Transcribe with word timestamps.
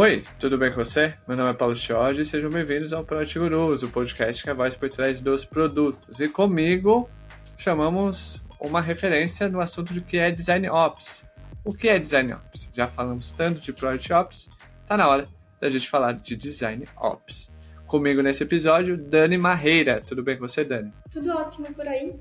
Oi, 0.00 0.22
tudo 0.38 0.56
bem 0.56 0.70
com 0.70 0.76
você? 0.76 1.12
Meu 1.28 1.36
nome 1.36 1.50
é 1.50 1.52
Paulo 1.52 1.74
Jorge 1.74 2.22
e 2.22 2.24
sejam 2.24 2.48
bem-vindos 2.48 2.94
ao 2.94 3.04
Product 3.04 3.38
Gurus, 3.38 3.82
o 3.82 3.88
podcast 3.90 4.42
que 4.42 4.48
é 4.48 4.52
a 4.52 4.56
voz 4.56 4.74
por 4.74 4.88
trás 4.88 5.20
dos 5.20 5.44
produtos. 5.44 6.18
E 6.18 6.26
comigo 6.26 7.06
chamamos 7.54 8.42
uma 8.58 8.80
referência 8.80 9.46
no 9.50 9.60
assunto 9.60 9.92
do 9.92 10.00
que 10.00 10.18
é 10.18 10.30
Design 10.30 10.70
Ops. 10.70 11.28
O 11.62 11.74
que 11.74 11.86
é 11.86 11.98
Design 11.98 12.32
Ops? 12.32 12.70
Já 12.72 12.86
falamos 12.86 13.30
tanto 13.30 13.60
de 13.60 13.74
Product 13.74 14.10
Ops, 14.10 14.50
tá 14.86 14.96
na 14.96 15.06
hora 15.06 15.28
da 15.60 15.68
gente 15.68 15.86
falar 15.86 16.12
de 16.12 16.34
Design 16.34 16.88
Ops. 16.96 17.52
Comigo 17.86 18.22
nesse 18.22 18.42
episódio, 18.42 18.96
Dani 18.96 19.36
Marreira. 19.36 20.00
Tudo 20.00 20.22
bem 20.22 20.38
com 20.38 20.48
você, 20.48 20.64
Dani? 20.64 20.90
Tudo 21.12 21.30
ótimo 21.30 21.66
por 21.74 21.86
aí. 21.86 22.18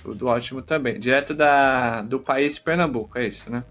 Tudo 0.00 0.28
ótimo 0.28 0.62
também. 0.62 1.00
Direto 1.00 1.34
da, 1.34 2.02
do 2.02 2.20
país 2.20 2.56
Pernambuco, 2.56 3.18
é 3.18 3.26
isso, 3.26 3.50
né? 3.50 3.64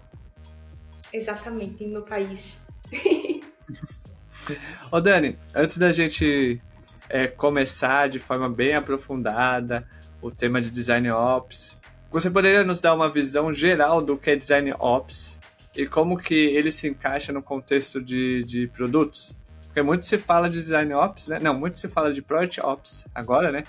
Exatamente, 1.10 1.84
em 1.84 1.88
meu 1.88 2.02
país. 2.02 2.63
Ô 4.90 5.00
Dani, 5.00 5.38
antes 5.54 5.78
da 5.78 5.90
gente 5.92 6.60
é, 7.08 7.26
começar 7.26 8.08
de 8.08 8.18
forma 8.18 8.48
bem 8.48 8.74
aprofundada 8.74 9.86
o 10.20 10.30
tema 10.30 10.60
de 10.60 10.70
Design 10.70 11.10
Ops, 11.10 11.78
você 12.10 12.30
poderia 12.30 12.62
nos 12.62 12.80
dar 12.80 12.94
uma 12.94 13.10
visão 13.10 13.52
geral 13.52 14.00
do 14.00 14.16
que 14.16 14.30
é 14.30 14.36
Design 14.36 14.72
Ops 14.78 15.38
e 15.74 15.86
como 15.86 16.16
que 16.16 16.34
ele 16.34 16.70
se 16.70 16.88
encaixa 16.88 17.32
no 17.32 17.42
contexto 17.42 18.00
de, 18.00 18.44
de 18.44 18.68
produtos? 18.68 19.36
Porque 19.66 19.82
muito 19.82 20.06
se 20.06 20.16
fala 20.16 20.48
de 20.48 20.56
Design 20.56 20.94
Ops, 20.94 21.26
né? 21.26 21.38
Não, 21.40 21.52
muito 21.52 21.76
se 21.76 21.88
fala 21.88 22.12
de 22.12 22.22
Product 22.22 22.60
Ops 22.60 23.06
agora, 23.12 23.50
né? 23.50 23.64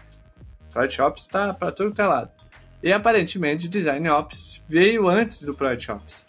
Product 0.71 1.01
Ops 1.01 1.27
tá 1.27 1.53
para 1.53 1.71
tudo 1.71 1.95
que 1.95 2.01
é 2.01 2.05
lado. 2.05 2.29
E 2.83 2.93
aparentemente 2.93 3.67
Design 3.67 4.07
Ops 4.09 4.63
veio 4.67 5.09
antes 5.09 5.41
do 5.41 5.55
Product 5.55 5.91
Ops 5.91 6.27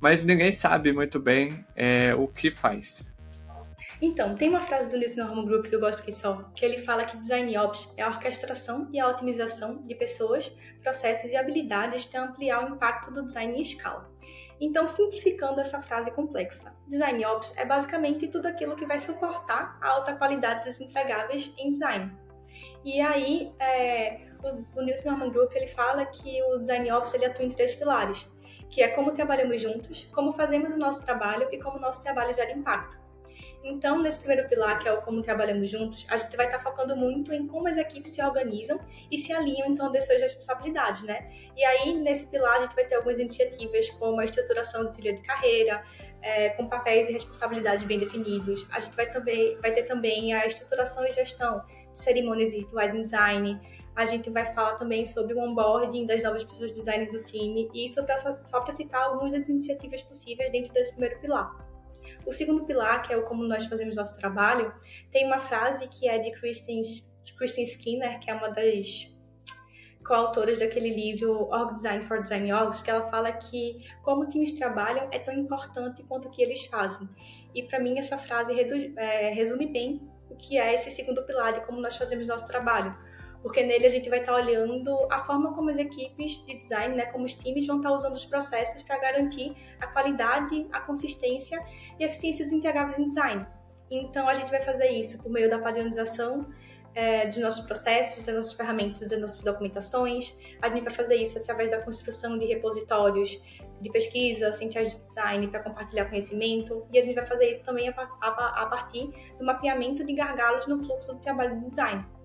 mas 0.00 0.24
ninguém 0.24 0.52
sabe 0.52 0.92
muito 0.92 1.18
bem 1.18 1.64
é, 1.74 2.14
o 2.14 2.26
que 2.28 2.50
faz. 2.50 3.16
Então, 4.00 4.34
tem 4.34 4.50
uma 4.50 4.60
frase 4.60 4.90
do 4.90 4.98
Nilson 4.98 5.24
Norman 5.24 5.46
Group 5.46 5.66
que 5.66 5.74
eu 5.74 5.80
gosto 5.80 6.02
que 6.02 6.12
só, 6.12 6.50
que 6.54 6.64
ele 6.64 6.82
fala 6.82 7.04
que 7.04 7.16
Design 7.16 7.56
Ops 7.56 7.88
é 7.96 8.02
a 8.02 8.08
orquestração 8.08 8.88
e 8.92 9.00
a 9.00 9.08
otimização 9.08 9.82
de 9.86 9.94
pessoas, 9.94 10.52
processos 10.82 11.30
e 11.30 11.36
habilidades 11.36 12.04
para 12.04 12.24
ampliar 12.24 12.64
o 12.64 12.74
impacto 12.74 13.10
do 13.10 13.24
design 13.24 13.56
em 13.56 13.62
escala. 13.62 14.10
Então, 14.60 14.86
simplificando 14.86 15.60
essa 15.60 15.82
frase 15.82 16.10
complexa, 16.10 16.74
Design 16.86 17.24
Ops 17.24 17.54
é 17.56 17.64
basicamente 17.64 18.28
tudo 18.28 18.46
aquilo 18.46 18.76
que 18.76 18.84
vai 18.84 18.98
suportar 18.98 19.78
a 19.80 19.88
alta 19.88 20.14
qualidade 20.14 20.66
dos 20.66 20.78
entregáveis 20.78 21.52
em 21.58 21.70
design. 21.70 22.12
E 22.84 23.00
aí, 23.00 23.52
é, 23.58 24.20
o, 24.42 24.78
o 24.78 24.82
Nilson 24.82 25.10
Norman 25.10 25.30
Group 25.30 25.52
ele 25.54 25.68
fala 25.68 26.04
que 26.04 26.42
o 26.42 26.58
Design 26.58 26.90
Ops 26.92 27.14
ele 27.14 27.24
atua 27.24 27.44
em 27.44 27.50
três 27.50 27.74
pilares 27.74 28.30
que 28.70 28.82
é 28.82 28.88
como 28.88 29.12
trabalhamos 29.12 29.60
juntos, 29.60 30.08
como 30.14 30.32
fazemos 30.32 30.72
o 30.72 30.78
nosso 30.78 31.04
trabalho 31.04 31.48
e 31.52 31.58
como 31.58 31.78
o 31.78 31.80
nosso 31.80 32.02
trabalho 32.02 32.34
gera 32.34 32.52
impacto. 32.52 33.06
Então, 33.62 34.00
nesse 34.00 34.18
primeiro 34.20 34.48
pilar, 34.48 34.78
que 34.78 34.88
é 34.88 34.92
o 34.92 35.02
como 35.02 35.20
trabalhamos 35.20 35.70
juntos, 35.70 36.06
a 36.08 36.16
gente 36.16 36.36
vai 36.36 36.46
estar 36.46 36.60
focando 36.60 36.96
muito 36.96 37.32
em 37.32 37.46
como 37.46 37.68
as 37.68 37.76
equipes 37.76 38.12
se 38.12 38.22
organizam 38.22 38.80
e 39.10 39.18
se 39.18 39.32
alinham 39.32 39.68
em 39.68 39.74
torno 39.74 39.92
das 39.92 40.06
suas 40.06 40.20
responsabilidades, 40.20 41.02
né? 41.02 41.28
E 41.56 41.64
aí, 41.64 41.94
nesse 41.94 42.30
pilar, 42.30 42.56
a 42.56 42.64
gente 42.64 42.74
vai 42.74 42.84
ter 42.84 42.94
algumas 42.94 43.18
iniciativas 43.18 43.90
como 43.90 44.20
a 44.20 44.24
estruturação 44.24 44.84
de 44.84 44.92
trilha 44.92 45.14
de 45.14 45.22
carreira, 45.22 45.84
é, 46.22 46.50
com 46.50 46.68
papéis 46.68 47.08
e 47.08 47.12
responsabilidades 47.12 47.84
bem 47.84 47.98
definidos. 47.98 48.66
A 48.70 48.80
gente 48.80 48.96
vai, 48.96 49.10
também, 49.10 49.58
vai 49.60 49.72
ter 49.72 49.82
também 49.82 50.32
a 50.32 50.46
estruturação 50.46 51.06
e 51.06 51.12
gestão 51.12 51.64
de 51.92 51.98
cerimônias 51.98 52.52
virtuais 52.52 52.94
em 52.94 53.02
design, 53.02 53.60
a 53.96 54.04
gente 54.04 54.28
vai 54.28 54.52
falar 54.52 54.74
também 54.74 55.06
sobre 55.06 55.32
o 55.32 55.40
onboarding 55.40 56.06
das 56.06 56.22
novas 56.22 56.44
pessoas 56.44 56.70
designer 56.70 57.10
do 57.10 57.24
time 57.24 57.70
e 57.72 57.86
isso 57.86 58.04
só 58.44 58.60
para 58.60 58.74
citar 58.74 59.04
algumas 59.04 59.32
das 59.32 59.48
iniciativas 59.48 60.02
possíveis 60.02 60.52
dentro 60.52 60.72
desse 60.74 60.92
primeiro 60.92 61.18
pilar. 61.18 61.50
O 62.26 62.32
segundo 62.32 62.64
pilar, 62.66 63.02
que 63.02 63.12
é 63.12 63.16
o 63.16 63.24
como 63.24 63.44
nós 63.44 63.64
fazemos 63.64 63.96
nosso 63.96 64.18
trabalho, 64.18 64.74
tem 65.10 65.26
uma 65.26 65.40
frase 65.40 65.88
que 65.88 66.06
é 66.06 66.18
de 66.18 66.30
Kristen, 66.32 66.82
de 66.82 67.32
Kristen 67.34 67.64
Skinner, 67.64 68.20
que 68.20 68.30
é 68.30 68.34
uma 68.34 68.48
das 68.48 69.10
coautoras 70.06 70.58
daquele 70.58 70.90
livro 70.90 71.48
Org 71.48 71.72
Design 71.72 72.04
for 72.04 72.22
Design 72.22 72.52
Orgs, 72.52 72.82
que 72.82 72.90
ela 72.90 73.10
fala 73.10 73.32
que 73.32 73.82
como 74.02 74.26
times 74.26 74.52
trabalham 74.52 75.08
é 75.10 75.18
tão 75.18 75.34
importante 75.34 76.02
quanto 76.02 76.28
o 76.28 76.30
que 76.30 76.42
eles 76.42 76.66
fazem. 76.66 77.08
E 77.54 77.62
para 77.62 77.80
mim 77.80 77.98
essa 77.98 78.18
frase 78.18 78.52
é, 78.96 79.30
resume 79.30 79.66
bem 79.66 80.06
o 80.28 80.36
que 80.36 80.58
é 80.58 80.74
esse 80.74 80.90
segundo 80.90 81.24
pilar 81.24 81.54
de 81.54 81.60
como 81.60 81.80
nós 81.80 81.96
fazemos 81.96 82.28
nosso 82.28 82.46
trabalho 82.46 82.94
porque 83.46 83.62
nele 83.62 83.86
a 83.86 83.88
gente 83.88 84.10
vai 84.10 84.18
estar 84.18 84.34
olhando 84.34 85.06
a 85.08 85.24
forma 85.24 85.54
como 85.54 85.70
as 85.70 85.78
equipes 85.78 86.44
de 86.44 86.58
design, 86.58 86.96
né, 86.96 87.06
como 87.06 87.24
os 87.24 87.32
times 87.32 87.64
vão 87.64 87.76
estar 87.76 87.92
usando 87.92 88.14
os 88.14 88.24
processos 88.24 88.82
para 88.82 88.98
garantir 88.98 89.56
a 89.80 89.86
qualidade, 89.86 90.66
a 90.72 90.80
consistência 90.80 91.64
e 91.96 92.02
a 92.02 92.08
eficiência 92.08 92.44
dos 92.44 92.52
entregáveis 92.52 92.98
em 92.98 93.06
design. 93.06 93.46
Então 93.88 94.28
a 94.28 94.34
gente 94.34 94.50
vai 94.50 94.64
fazer 94.64 94.88
isso 94.88 95.22
por 95.22 95.30
meio 95.30 95.48
da 95.48 95.60
padronização 95.60 96.44
é, 96.92 97.26
dos 97.26 97.38
nossos 97.38 97.64
processos, 97.64 98.24
das 98.24 98.34
nossas 98.34 98.52
ferramentas, 98.54 99.08
das 99.08 99.20
nossas 99.20 99.44
documentações. 99.44 100.36
A 100.60 100.68
gente 100.68 100.82
vai 100.82 100.92
fazer 100.92 101.14
isso 101.14 101.38
através 101.38 101.70
da 101.70 101.80
construção 101.80 102.36
de 102.36 102.46
repositórios 102.46 103.40
de 103.80 103.90
pesquisa, 103.92 104.50
centrais 104.52 104.90
de 104.90 105.00
design 105.04 105.46
para 105.46 105.60
compartilhar 105.60 106.06
conhecimento. 106.06 106.84
E 106.92 106.98
a 106.98 107.02
gente 107.02 107.14
vai 107.14 107.26
fazer 107.26 107.48
isso 107.48 107.62
também 107.62 107.88
a, 107.90 107.94
a, 108.20 108.62
a 108.62 108.66
partir 108.66 109.08
do 109.38 109.44
mapeamento 109.44 110.04
de 110.04 110.12
gargalos 110.14 110.66
no 110.66 110.82
fluxo 110.84 111.14
do 111.14 111.20
trabalho 111.20 111.60
de 111.60 111.70
design. 111.70 112.15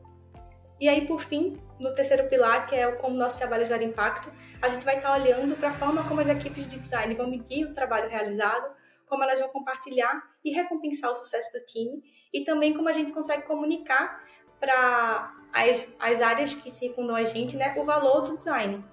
E 0.81 0.89
aí, 0.89 1.05
por 1.05 1.21
fim, 1.21 1.61
no 1.79 1.93
terceiro 1.93 2.27
pilar, 2.27 2.65
que 2.65 2.75
é 2.75 2.87
o 2.87 2.97
como 2.97 3.15
nosso 3.15 3.37
trabalho 3.37 3.63
gera 3.67 3.83
impacto, 3.83 4.33
a 4.59 4.67
gente 4.67 4.83
vai 4.83 4.97
estar 4.97 5.13
olhando 5.13 5.55
para 5.55 5.69
a 5.69 5.73
forma 5.73 6.03
como 6.07 6.21
as 6.21 6.27
equipes 6.27 6.67
de 6.67 6.79
design 6.79 7.13
vão 7.13 7.29
medir 7.29 7.67
o 7.67 7.73
trabalho 7.73 8.09
realizado, 8.09 8.75
como 9.07 9.23
elas 9.23 9.37
vão 9.39 9.49
compartilhar 9.49 10.23
e 10.43 10.49
recompensar 10.49 11.11
o 11.11 11.15
sucesso 11.15 11.53
do 11.53 11.63
time, 11.65 12.01
e 12.33 12.43
também 12.43 12.73
como 12.73 12.89
a 12.89 12.93
gente 12.93 13.11
consegue 13.11 13.43
comunicar 13.43 14.23
para 14.59 15.31
as, 15.53 15.87
as 15.99 16.19
áreas 16.19 16.55
que 16.55 16.71
circundam 16.71 17.15
a 17.15 17.25
gente 17.25 17.55
né, 17.55 17.75
o 17.77 17.85
valor 17.85 18.21
do 18.21 18.37
design. 18.37 18.83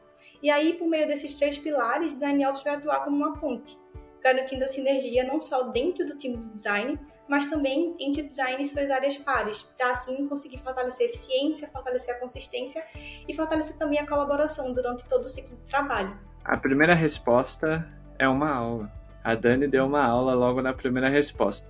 E 0.42 0.50
aí, 0.50 0.74
por 0.74 0.88
meio 0.88 1.06
desses 1.06 1.36
três 1.36 1.56
pilares, 1.56 2.12
Design 2.12 2.46
Ops 2.46 2.64
vai 2.64 2.74
atuar 2.74 3.02
como 3.02 3.16
uma 3.16 3.32
ponte, 3.40 3.78
garantindo 4.20 4.62
a 4.62 4.68
sinergia 4.68 5.24
não 5.24 5.40
só 5.40 5.62
dentro 5.62 6.04
do 6.04 6.18
time 6.18 6.36
de 6.36 6.52
design, 6.52 7.00
mas 7.28 7.50
também 7.50 7.94
entre 8.00 8.22
design 8.22 8.62
e 8.62 8.66
suas 8.66 8.90
áreas 8.90 9.18
pares, 9.18 9.66
para 9.76 9.90
assim 9.90 10.26
conseguir 10.26 10.58
fortalecer 10.58 11.06
a 11.06 11.10
eficiência, 11.10 11.68
fortalecer 11.68 12.14
a 12.14 12.18
consistência 12.18 12.82
e 13.28 13.34
fortalecer 13.34 13.76
também 13.76 13.98
a 13.98 14.06
colaboração 14.06 14.72
durante 14.72 15.04
todo 15.04 15.24
o 15.24 15.28
ciclo 15.28 15.56
de 15.56 15.64
trabalho. 15.64 16.16
A 16.44 16.56
primeira 16.56 16.94
resposta 16.94 17.86
é 18.18 18.28
uma 18.28 18.50
aula. 18.50 18.92
A 19.22 19.34
Dani 19.34 19.68
deu 19.68 19.84
uma 19.84 20.02
aula 20.02 20.34
logo 20.34 20.62
na 20.62 20.72
primeira 20.72 21.08
resposta. 21.08 21.68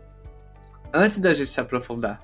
Antes 0.93 1.19
da 1.19 1.35
gente 1.35 1.51
se 1.51 1.61
aprofundar 1.61 2.23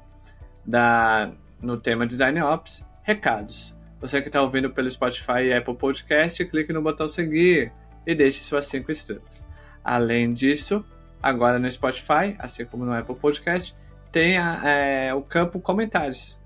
da, 0.65 1.33
no 1.61 1.77
tema 1.77 2.06
Design 2.06 2.41
Ops, 2.41 2.87
recados. 3.03 3.77
Você 4.01 4.21
que 4.21 4.28
está 4.28 4.41
ouvindo 4.41 4.71
pelo 4.71 4.91
Spotify 4.91 5.45
e 5.45 5.53
Apple 5.53 5.75
Podcast, 5.77 6.45
clique 6.45 6.72
no 6.72 6.83
botão 6.83 7.09
seguir 7.09 7.72
e 8.06 8.15
deixe 8.15 8.41
suas 8.41 8.66
5 8.66 8.91
estrelas. 8.93 9.47
Além 9.83 10.33
disso, 10.33 10.84
agora 11.24 11.58
no 11.58 11.70
Spotify, 11.70 12.36
assim 12.38 12.66
como 12.66 12.84
no 12.84 12.92
Apple 12.92 13.14
Podcast, 13.14 13.74
tem 14.12 14.36
a, 14.36 14.60
é, 14.62 15.14
o 15.14 15.22
campo 15.22 15.58
comentários. 15.58 16.38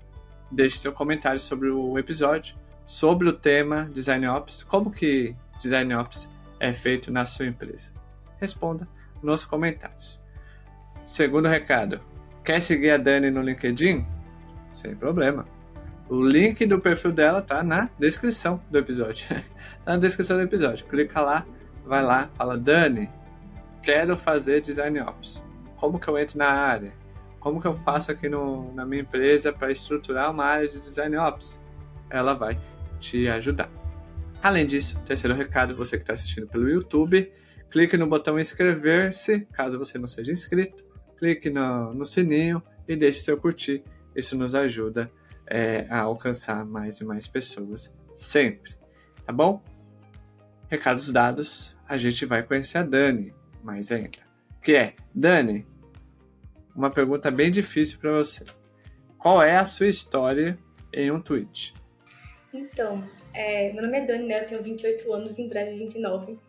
Deixe 0.49 0.77
seu 0.77 0.93
comentário 0.93 1.37
sobre 1.37 1.69
o 1.69 1.99
episódio, 1.99 2.55
sobre 2.85 3.27
o 3.27 3.33
tema 3.33 3.89
Design 3.93 4.25
Ops, 4.27 4.63
como 4.63 4.89
que 4.89 5.35
Design 5.61 5.93
Ops 5.95 6.29
é 6.61 6.71
feito 6.71 7.11
na 7.11 7.25
sua 7.25 7.45
empresa. 7.45 7.91
Responda 8.39 8.87
nos 9.21 9.43
comentários. 9.43 10.23
Segundo 11.05 11.49
recado, 11.49 11.99
quer 12.41 12.61
seguir 12.61 12.91
a 12.91 12.97
Dani 12.97 13.29
no 13.29 13.41
LinkedIn? 13.41 14.05
Sem 14.71 14.95
problema. 14.95 15.45
O 16.07 16.21
link 16.21 16.65
do 16.65 16.79
perfil 16.79 17.11
dela 17.11 17.41
tá 17.41 17.61
na 17.63 17.89
descrição 17.99 18.61
do 18.71 18.77
episódio. 18.77 19.27
tá 19.83 19.91
na 19.91 19.97
descrição 19.97 20.37
do 20.37 20.43
episódio. 20.43 20.85
Clica 20.85 21.19
lá, 21.19 21.45
vai 21.85 22.01
lá, 22.01 22.29
fala 22.35 22.57
Dani, 22.57 23.09
quero 23.81 24.17
fazer 24.17 24.61
design 24.61 24.99
ops. 24.99 25.45
Como 25.75 25.99
que 25.99 26.07
eu 26.07 26.17
entro 26.17 26.37
na 26.37 26.49
área? 26.49 26.93
Como 27.39 27.61
que 27.61 27.67
eu 27.67 27.73
faço 27.73 28.11
aqui 28.11 28.27
no, 28.27 28.73
na 28.73 28.85
minha 28.85 29.01
empresa 29.01 29.53
para 29.53 29.71
estruturar 29.71 30.29
uma 30.31 30.45
área 30.45 30.67
de 30.67 30.79
design 30.79 31.15
ops? 31.17 31.61
Ela 32.09 32.33
vai 32.33 32.59
te 32.99 33.27
ajudar. 33.27 33.69
Além 34.41 34.65
disso, 34.65 34.99
terceiro 35.05 35.35
recado, 35.35 35.75
você 35.75 35.97
que 35.97 36.03
está 36.03 36.13
assistindo 36.13 36.47
pelo 36.47 36.69
YouTube, 36.69 37.31
clique 37.69 37.97
no 37.97 38.07
botão 38.07 38.39
inscrever-se, 38.39 39.41
caso 39.53 39.77
você 39.77 39.97
não 39.97 40.07
seja 40.07 40.31
inscrito, 40.31 40.83
clique 41.17 41.49
no, 41.49 41.93
no 41.93 42.05
sininho 42.05 42.61
e 42.87 42.95
deixe 42.95 43.19
seu 43.19 43.37
curtir. 43.37 43.83
Isso 44.15 44.37
nos 44.37 44.55
ajuda 44.55 45.11
é, 45.45 45.85
a 45.89 46.01
alcançar 46.01 46.65
mais 46.65 46.99
e 46.99 47.05
mais 47.05 47.27
pessoas 47.27 47.93
sempre, 48.15 48.73
tá 49.25 49.31
bom? 49.31 49.63
Recados 50.69 51.09
dados, 51.09 51.77
a 51.87 51.97
gente 51.97 52.25
vai 52.25 52.43
conhecer 52.43 52.77
a 52.77 52.83
Dani 52.83 53.33
mais 53.69 53.91
ainda. 53.91 54.17
Que 54.61 54.75
é, 54.75 54.93
Dani, 55.13 55.65
uma 56.75 56.89
pergunta 56.89 57.29
bem 57.29 57.51
difícil 57.51 57.99
para 57.99 58.11
você. 58.11 58.43
Qual 59.17 59.41
é 59.41 59.57
a 59.57 59.65
sua 59.65 59.87
história 59.87 60.57
em 60.91 61.11
um 61.11 61.21
tweet? 61.21 61.73
Então, 62.53 63.07
é, 63.33 63.71
meu 63.73 63.83
nome 63.83 63.99
é 63.99 64.05
Dani, 64.05 64.27
né? 64.27 64.41
Eu 64.41 64.45
tenho 64.47 64.63
28 64.63 65.13
anos, 65.13 65.37
em 65.37 65.47
breve 65.47 65.77
29. 65.77 66.39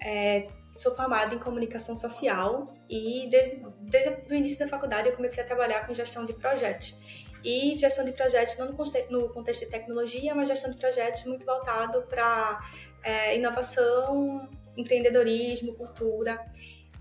É, 0.00 0.48
sou 0.76 0.94
formada 0.94 1.34
em 1.34 1.38
comunicação 1.38 1.96
social 1.96 2.74
e 2.88 3.26
desde, 3.28 3.60
desde 3.80 4.10
o 4.30 4.34
início 4.34 4.58
da 4.60 4.68
faculdade 4.68 5.08
eu 5.08 5.16
comecei 5.16 5.42
a 5.42 5.46
trabalhar 5.46 5.86
com 5.86 5.94
gestão 5.94 6.24
de 6.24 6.32
projetos. 6.32 6.96
E 7.44 7.76
gestão 7.76 8.04
de 8.04 8.12
projetos 8.12 8.56
não 8.56 8.68
no 8.68 8.76
no 9.10 9.28
contexto 9.30 9.64
de 9.64 9.70
tecnologia, 9.70 10.32
mas 10.32 10.48
gestão 10.48 10.70
de 10.70 10.76
projetos 10.76 11.24
muito 11.24 11.44
voltado 11.44 12.02
para 12.02 12.60
é, 13.02 13.36
inovação, 13.36 14.48
empreendedorismo, 14.76 15.74
cultura. 15.74 16.38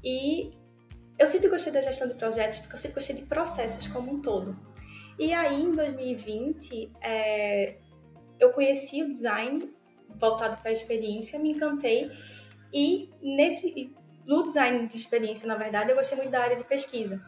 E 0.03 0.51
eu 1.18 1.27
sempre 1.27 1.50
gostei 1.50 1.71
da 1.71 1.81
gestão 1.81 2.07
de 2.07 2.15
projetos 2.15 2.59
porque 2.59 2.75
eu 2.75 2.79
sempre 2.79 2.95
gostei 2.95 3.15
de 3.15 3.23
processos 3.23 3.88
como 3.88 4.12
um 4.12 4.21
todo. 4.21 4.57
E 5.19 5.33
aí, 5.33 5.62
em 5.62 5.71
2020, 5.71 6.91
é, 7.01 7.77
eu 8.39 8.51
conheci 8.51 9.03
o 9.03 9.09
design 9.09 9.71
voltado 10.09 10.57
para 10.57 10.69
a 10.69 10.73
experiência, 10.73 11.39
me 11.39 11.51
encantei 11.51 12.12
e 12.73 13.09
nesse 13.21 13.94
no 14.25 14.47
design 14.47 14.88
de 14.88 14.95
experiência, 14.97 15.47
na 15.47 15.56
verdade, 15.56 15.91
eu 15.91 15.95
gostei 15.95 16.17
muito 16.17 16.31
da 16.31 16.41
área 16.41 16.56
de 16.56 16.63
pesquisa. 16.63 17.21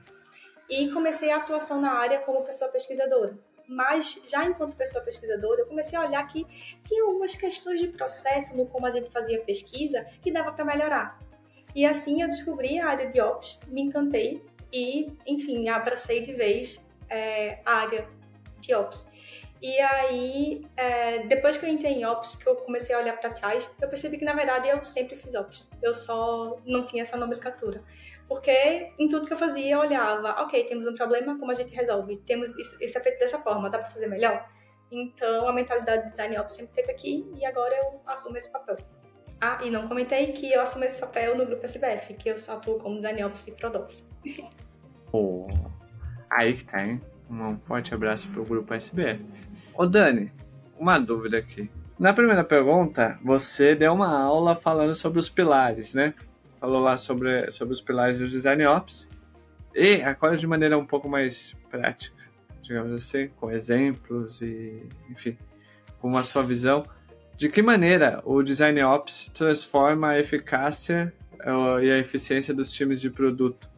E 0.69 0.89
comecei 0.91 1.31
a 1.31 1.37
atuação 1.37 1.81
na 1.81 1.91
área 1.91 2.19
como 2.19 2.43
pessoa 2.43 2.71
pesquisadora. 2.71 3.37
Mas 3.67 4.19
já 4.27 4.45
enquanto 4.45 4.75
pessoa 4.75 5.03
pesquisadora, 5.03 5.61
eu 5.61 5.65
comecei 5.65 5.97
a 5.97 6.05
olhar 6.05 6.27
que 6.27 6.45
tinha 6.85 7.03
algumas 7.03 7.35
questões 7.35 7.79
de 7.79 7.87
processo 7.87 8.55
no 8.55 8.65
como 8.65 8.85
a 8.85 8.91
gente 8.91 9.09
fazia 9.11 9.41
pesquisa 9.41 10.05
que 10.21 10.31
dava 10.31 10.51
para 10.51 10.65
melhorar. 10.65 11.19
E 11.75 11.85
assim 11.85 12.21
eu 12.21 12.27
descobri 12.27 12.79
a 12.79 12.87
área 12.87 13.07
de 13.07 13.19
Ops, 13.19 13.59
me 13.67 13.81
encantei 13.81 14.43
e, 14.71 15.11
enfim, 15.25 15.69
abracei 15.69 16.21
de 16.21 16.33
vez 16.33 16.83
é, 17.09 17.59
a 17.65 17.75
área 17.77 18.07
de 18.59 18.73
Ops. 18.75 19.07
E 19.61 19.79
aí, 19.79 20.65
é, 20.75 21.19
depois 21.19 21.57
que 21.57 21.65
eu 21.65 21.69
entrei 21.69 21.93
em 21.93 22.05
Ops, 22.05 22.35
que 22.35 22.45
eu 22.45 22.55
comecei 22.57 22.93
a 22.93 22.99
olhar 22.99 23.17
para 23.17 23.29
trás, 23.29 23.69
eu 23.81 23.87
percebi 23.87 24.17
que 24.17 24.25
na 24.25 24.33
verdade 24.33 24.67
eu 24.67 24.83
sempre 24.83 25.15
fiz 25.15 25.33
Ops. 25.35 25.69
Eu 25.81 25.93
só 25.93 26.59
não 26.65 26.85
tinha 26.85 27.03
essa 27.03 27.15
nomenclatura. 27.15 27.81
Porque 28.33 28.91
em 28.97 29.07
tudo 29.07 29.27
que 29.27 29.33
eu 29.33 29.37
fazia, 29.37 29.75
eu 29.75 29.79
olhava, 29.79 30.41
ok, 30.41 30.63
temos 30.63 30.87
um 30.87 30.95
problema, 30.95 31.37
como 31.37 31.51
a 31.51 31.53
gente 31.53 31.71
resolve? 31.71 32.17
Temos 32.25 32.57
isso, 32.57 32.83
isso 32.83 32.97
é 32.97 33.01
feito 33.01 33.19
dessa 33.19 33.37
forma, 33.37 33.69
dá 33.69 33.77
para 33.77 33.91
fazer 33.91 34.07
melhor? 34.07 34.43
Então, 34.91 35.47
a 35.47 35.53
mentalidade 35.53 36.05
de 36.05 36.09
design 36.09 36.35
ops 36.39 36.53
sempre 36.53 36.73
teve 36.73 36.91
aqui 36.91 37.31
e 37.35 37.45
agora 37.45 37.75
eu 37.75 38.01
assumo 38.07 38.35
esse 38.35 38.51
papel. 38.51 38.77
Ah, 39.39 39.59
e 39.63 39.69
não 39.69 39.87
comentei 39.87 40.31
que 40.31 40.51
eu 40.51 40.61
assumo 40.61 40.83
esse 40.83 40.97
papel 40.97 41.37
no 41.37 41.45
grupo 41.45 41.63
SBF, 41.63 42.15
que 42.15 42.27
eu 42.27 42.37
só 42.39 42.53
atuo 42.53 42.79
como 42.79 42.95
design 42.95 43.23
ops 43.23 43.47
e 43.47 43.51
produtos. 43.51 44.11
oh, 45.11 45.47
aí 46.27 46.55
que 46.55 46.65
tá, 46.65 46.83
hein? 46.83 46.99
Um 47.29 47.59
forte 47.59 47.93
abraço 47.93 48.27
pro 48.29 48.43
grupo 48.43 48.73
SBF. 48.73 49.23
Ô 49.75 49.85
Dani, 49.85 50.31
uma 50.79 50.99
dúvida 50.99 51.37
aqui. 51.37 51.69
Na 51.99 52.13
primeira 52.13 52.43
pergunta, 52.43 53.19
você 53.23 53.75
deu 53.75 53.93
uma 53.93 54.23
aula 54.23 54.55
falando 54.55 54.95
sobre 54.95 55.19
os 55.19 55.29
pilares, 55.29 55.93
né? 55.93 56.15
Falou 56.63 56.81
lá 56.81 56.97
sobre, 56.97 57.51
sobre 57.51 57.73
os 57.73 57.81
pilares 57.81 58.19
do 58.19 58.29
Design 58.29 58.65
Ops. 58.65 59.09
E 59.75 60.01
agora 60.01 60.37
de 60.37 60.47
maneira 60.47 60.77
um 60.77 60.85
pouco 60.85 61.09
mais 61.09 61.53
prática, 61.69 62.23
digamos 62.61 62.93
assim, 62.93 63.27
com 63.35 63.51
exemplos 63.51 64.41
e, 64.41 64.87
enfim, 65.09 65.37
com 65.99 66.15
a 66.17 66.23
sua 66.23 66.41
visão. 66.41 66.85
De 67.35 67.49
que 67.49 67.61
maneira 67.61 68.21
o 68.23 68.41
Design 68.41 68.81
Ops 68.81 69.29
transforma 69.33 70.11
a 70.11 70.19
eficácia 70.19 71.13
eh, 71.41 71.83
e 71.83 71.91
a 71.91 71.99
eficiência 71.99 72.53
dos 72.53 72.71
times 72.71 73.01
de 73.01 73.09
produto? 73.09 73.69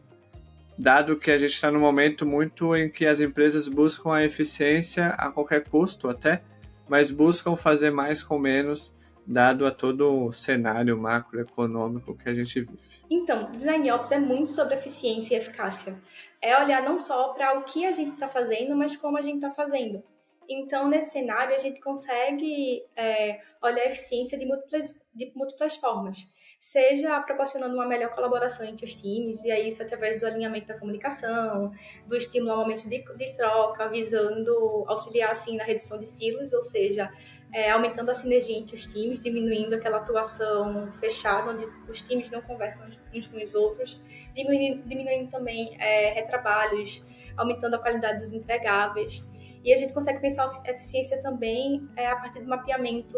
dado 0.78 1.16
que 1.16 1.32
a 1.32 1.38
gente 1.38 1.54
está 1.54 1.72
num 1.72 1.80
momento 1.80 2.24
muito 2.24 2.76
em 2.76 2.88
que 2.88 3.04
as 3.04 3.18
empresas 3.18 3.66
buscam 3.66 4.12
a 4.12 4.22
eficiência 4.22 5.08
a 5.08 5.28
qualquer 5.32 5.64
custo 5.64 6.08
até, 6.08 6.40
mas 6.88 7.10
buscam 7.10 7.56
fazer 7.56 7.90
mais 7.90 8.22
com 8.22 8.38
menos, 8.38 8.95
dado 9.26 9.66
a 9.66 9.70
todo 9.70 10.26
o 10.26 10.32
cenário 10.32 10.96
macroeconômico 10.96 12.16
que 12.16 12.28
a 12.28 12.34
gente 12.34 12.60
vive. 12.60 12.96
Então, 13.10 13.50
Design 13.52 13.90
Ops 13.92 14.12
é 14.12 14.18
muito 14.18 14.48
sobre 14.48 14.74
eficiência 14.74 15.34
e 15.34 15.38
eficácia. 15.38 16.00
É 16.40 16.56
olhar 16.62 16.82
não 16.82 16.98
só 16.98 17.28
para 17.34 17.58
o 17.58 17.64
que 17.64 17.84
a 17.84 17.92
gente 17.92 18.12
está 18.12 18.28
fazendo, 18.28 18.76
mas 18.76 18.96
como 18.96 19.16
a 19.16 19.22
gente 19.22 19.36
está 19.36 19.50
fazendo. 19.50 20.02
Então, 20.48 20.88
nesse 20.88 21.10
cenário, 21.10 21.54
a 21.54 21.58
gente 21.58 21.80
consegue 21.80 22.84
é, 22.94 23.40
olhar 23.60 23.82
a 23.82 23.86
eficiência 23.86 24.38
de 24.38 24.46
múltiplas, 24.46 25.00
de 25.12 25.32
múltiplas 25.34 25.76
formas 25.76 26.26
seja 26.58 27.20
proporcionando 27.20 27.74
uma 27.74 27.86
melhor 27.86 28.14
colaboração 28.14 28.66
entre 28.66 28.84
os 28.84 28.94
times, 28.94 29.44
e 29.44 29.50
aí 29.50 29.68
isso 29.68 29.82
através 29.82 30.20
do 30.20 30.26
alinhamento 30.26 30.66
da 30.66 30.78
comunicação, 30.78 31.72
do 32.06 32.16
estímulo 32.16 32.52
ao 32.52 32.58
momento 32.58 32.88
de, 32.88 33.02
de 33.02 33.36
troca, 33.36 33.88
visando 33.88 34.84
auxiliar 34.88 35.30
assim 35.30 35.56
na 35.56 35.64
redução 35.64 35.98
de 35.98 36.06
silos, 36.06 36.52
ou 36.52 36.62
seja, 36.62 37.10
é, 37.56 37.70
aumentando 37.70 38.10
a 38.10 38.14
sinergia 38.14 38.54
entre 38.54 38.76
os 38.76 38.86
times, 38.86 39.18
diminuindo 39.18 39.74
aquela 39.74 39.96
atuação 39.96 40.92
fechada, 41.00 41.52
onde 41.52 41.66
os 41.88 42.02
times 42.02 42.30
não 42.30 42.42
conversam 42.42 42.86
uns 43.14 43.26
com 43.26 43.42
os 43.42 43.54
outros, 43.54 43.98
diminuindo, 44.34 44.86
diminuindo 44.86 45.30
também 45.30 45.74
é, 45.80 46.10
retrabalhos, 46.10 47.02
aumentando 47.34 47.76
a 47.76 47.78
qualidade 47.78 48.18
dos 48.18 48.30
entregáveis. 48.30 49.26
E 49.64 49.72
a 49.72 49.76
gente 49.78 49.94
consegue 49.94 50.20
pensar 50.20 50.44
a 50.44 50.70
eficiência 50.70 51.22
também 51.22 51.88
é, 51.96 52.08
a 52.08 52.16
partir 52.16 52.40
do 52.40 52.46
mapeamento 52.46 53.16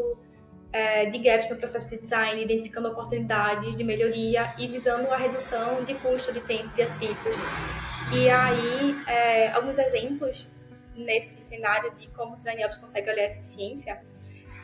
é, 0.72 1.06
de 1.06 1.18
gaps 1.18 1.50
no 1.50 1.56
processo 1.56 1.90
de 1.90 1.98
design, 1.98 2.40
identificando 2.40 2.86
oportunidades 2.90 3.74
de 3.74 3.82
melhoria 3.82 4.54
e 4.56 4.68
visando 4.68 5.10
a 5.10 5.16
redução 5.16 5.82
de 5.82 5.94
custo, 5.94 6.32
de 6.32 6.42
tempo, 6.42 6.72
de 6.76 6.82
atritos. 6.82 7.34
E 8.14 8.30
aí, 8.30 9.02
é, 9.08 9.48
alguns 9.48 9.80
exemplos 9.80 10.46
nesse 10.94 11.40
cenário 11.40 11.92
de 11.96 12.06
como 12.10 12.34
o 12.34 12.36
Design 12.36 12.64
Ops 12.64 12.76
consegue 12.76 13.10
olhar 13.10 13.22
a 13.22 13.30
eficiência 13.30 14.00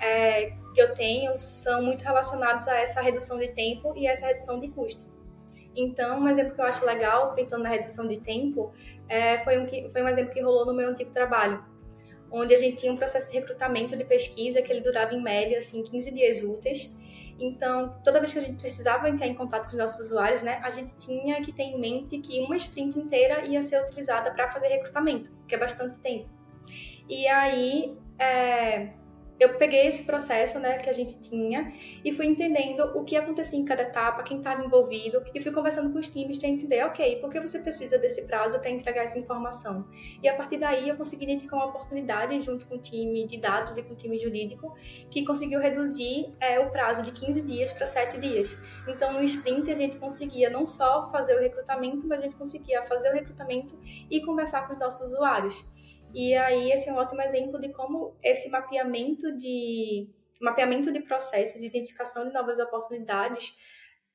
é, 0.05 0.53
que 0.75 0.81
eu 0.81 0.95
tenho 0.95 1.39
são 1.39 1.83
muito 1.83 2.03
relacionados 2.03 2.69
a 2.69 2.79
essa 2.79 3.01
redução 3.01 3.39
de 3.39 3.49
tempo 3.49 3.95
e 3.97 4.07
essa 4.07 4.27
redução 4.27 4.61
de 4.61 4.69
custo. 4.69 5.05
Então, 5.75 6.21
um 6.21 6.29
exemplo 6.29 6.55
que 6.55 6.61
eu 6.61 6.65
acho 6.65 6.85
legal, 6.85 7.35
pensando 7.35 7.63
na 7.63 7.69
redução 7.69 8.07
de 8.07 8.21
tempo, 8.21 8.73
é, 9.09 9.39
foi, 9.39 9.59
um 9.59 9.67
que, 9.67 9.89
foi 9.91 10.03
um 10.03 10.09
exemplo 10.09 10.33
que 10.33 10.41
rolou 10.41 10.67
no 10.67 10.75
meu 10.75 10.89
antigo 10.89 11.11
trabalho 11.11 11.65
onde 12.35 12.53
a 12.53 12.59
gente 12.59 12.79
tinha 12.79 12.93
um 12.93 12.97
processo 12.97 13.31
de 13.31 13.39
recrutamento 13.39 13.97
de 13.97 14.05
pesquisa 14.05 14.61
que 14.61 14.73
ele 14.73 14.81
durava 14.81 15.15
em 15.15 15.23
média 15.23 15.59
assim 15.59 15.85
15 15.85 16.11
dias 16.11 16.43
úteis. 16.43 16.93
Então, 17.39 17.97
toda 18.05 18.19
vez 18.19 18.33
que 18.33 18.39
a 18.39 18.43
gente 18.43 18.59
precisava 18.59 19.09
entrar 19.09 19.27
em 19.27 19.35
contato 19.35 19.65
com 19.65 19.73
os 19.73 19.79
nossos 19.79 20.07
usuários, 20.07 20.43
né, 20.43 20.61
a 20.63 20.71
gente 20.71 20.97
tinha 20.97 21.41
que 21.43 21.53
ter 21.53 21.65
em 21.65 21.81
mente 21.81 22.19
que 22.19 22.41
uma 22.41 22.57
sprint 22.57 22.99
inteira 22.99 23.45
ia 23.47 23.63
ser 23.63 23.83
utilizada 23.83 24.33
para 24.33 24.51
fazer 24.51 24.69
recrutamento, 24.69 25.31
que 25.47 25.55
é 25.55 25.59
bastante 25.59 25.99
tempo. 26.01 26.29
E 27.09 27.27
aí, 27.29 27.97
é, 28.19 28.91
eu 29.39 29.57
peguei 29.57 29.87
esse 29.87 30.05
processo 30.05 30.59
né, 30.59 30.79
que 30.79 30.89
a 30.89 30.93
gente 30.93 31.19
tinha 31.19 31.73
e 32.05 32.13
fui 32.13 32.27
entendendo 32.27 32.81
o 32.95 33.05
que 33.05 33.17
acontecia 33.17 33.59
em 33.59 33.65
cada 33.65 33.83
etapa, 33.83 34.23
quem 34.23 34.39
estava 34.39 34.65
envolvido, 34.65 35.23
e 35.35 35.41
fui 35.41 35.51
conversando 35.51 35.93
com 35.93 35.99
os 35.99 36.09
times 36.09 36.39
para 36.39 36.49
entender, 36.49 36.85
ok, 36.85 37.17
por 37.21 37.31
que 37.31 37.41
você 37.41 37.59
precisa 37.59 37.99
desse 37.99 38.23
prazo 38.23 38.61
para 38.61 38.71
entregar 38.71 39.03
essa 39.03 39.19
informação? 39.19 39.87
E 40.23 40.29
a 40.29 40.35
partir 40.35 40.59
daí 40.59 40.89
eu 40.89 40.97
consegui 40.97 41.25
identificar 41.25 41.57
uma 41.57 41.67
oportunidade 41.67 42.41
junto 42.43 42.67
com 42.67 42.77
o 42.77 42.79
time 42.79 43.27
de 43.27 43.37
dados 43.39 43.77
e 43.77 43.83
com 43.83 43.95
o 43.95 43.97
time 43.97 44.19
jurídico 44.19 44.75
que 45.11 45.25
conseguiu 45.25 45.61
reduzir 45.61 46.33
é, 46.41 46.61
o 46.61 46.71
prazo 46.71 47.03
de 47.03 47.13
15 47.13 47.43
dias 47.43 47.73
para 47.73 47.87
7 47.87 48.19
dias. 48.19 48.57
Então 48.87 49.13
no 49.13 49.23
sprint 49.23 49.71
a 49.71 49.77
gente 49.77 49.97
conseguia 49.97 50.49
não 50.49 50.67
só 50.67 51.11
fazer 51.11 51.37
o 51.37 51.41
recrutamento, 51.41 52.07
mas 52.07 52.21
a 52.21 52.25
gente 52.25 52.37
conseguia 52.37 52.83
fazer 52.87 53.11
o 53.11 53.15
recrutamento 53.15 53.79
e 54.11 54.21
conversar 54.21 54.67
com 54.67 54.75
os 54.75 54.79
nossos 54.79 55.09
usuários. 55.09 55.65
E 56.15 56.35
aí 56.35 56.71
esse 56.71 56.89
é 56.89 56.93
um 56.93 56.97
ótimo 56.97 57.21
exemplo 57.21 57.61
de 57.61 57.71
como 57.71 58.17
esse 58.23 58.49
mapeamento 58.49 59.37
de 59.37 60.09
mapeamento 60.41 60.93
de 60.93 61.01
processos, 61.01 61.63
identificação 61.63 62.27
de 62.27 62.33
novas 62.33 62.59
oportunidades 62.59 63.57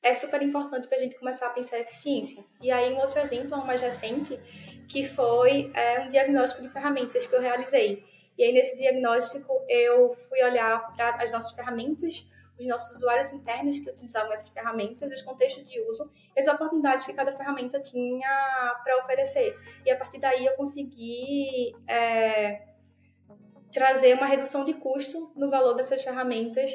é 0.01 0.13
super 0.13 0.41
importante 0.41 0.87
para 0.87 0.97
a 0.97 1.01
gente 1.01 1.17
começar 1.17 1.47
a 1.47 1.49
pensar 1.49 1.79
eficiência. 1.79 2.45
E 2.61 2.71
aí 2.71 2.93
um 2.93 2.99
outro 2.99 3.19
exemplo, 3.19 3.57
um 3.57 3.65
mais 3.65 3.81
recente, 3.81 4.39
que 4.87 5.05
foi 5.07 5.71
é, 5.73 5.99
um 5.99 6.09
diagnóstico 6.09 6.61
de 6.61 6.69
ferramentas 6.69 7.25
que 7.25 7.35
eu 7.35 7.41
realizei. 7.41 8.03
E 8.37 8.43
aí 8.43 8.53
nesse 8.53 8.77
diagnóstico 8.77 9.51
eu 9.67 10.15
fui 10.29 10.41
olhar 10.41 10.93
para 10.95 11.21
as 11.21 11.31
nossas 11.31 11.51
ferramentas 11.51 12.25
os 12.59 12.67
nossos 12.67 12.97
usuários 12.97 13.31
internos 13.31 13.79
que 13.79 13.89
utilizavam 13.89 14.33
essas 14.33 14.49
ferramentas, 14.49 15.11
os 15.11 15.21
contextos 15.21 15.67
de 15.67 15.79
uso 15.81 16.11
e 16.35 16.39
as 16.39 16.47
oportunidades 16.47 17.05
que 17.05 17.13
cada 17.13 17.35
ferramenta 17.35 17.79
tinha 17.79 18.29
para 18.83 19.03
oferecer. 19.03 19.57
E 19.85 19.91
a 19.91 19.97
partir 19.97 20.19
daí 20.19 20.45
eu 20.45 20.53
consegui 20.53 21.73
é, 21.87 22.67
trazer 23.71 24.15
uma 24.15 24.25
redução 24.25 24.63
de 24.63 24.73
custo 24.73 25.31
no 25.35 25.49
valor 25.49 25.73
dessas 25.75 26.01
ferramentas 26.03 26.71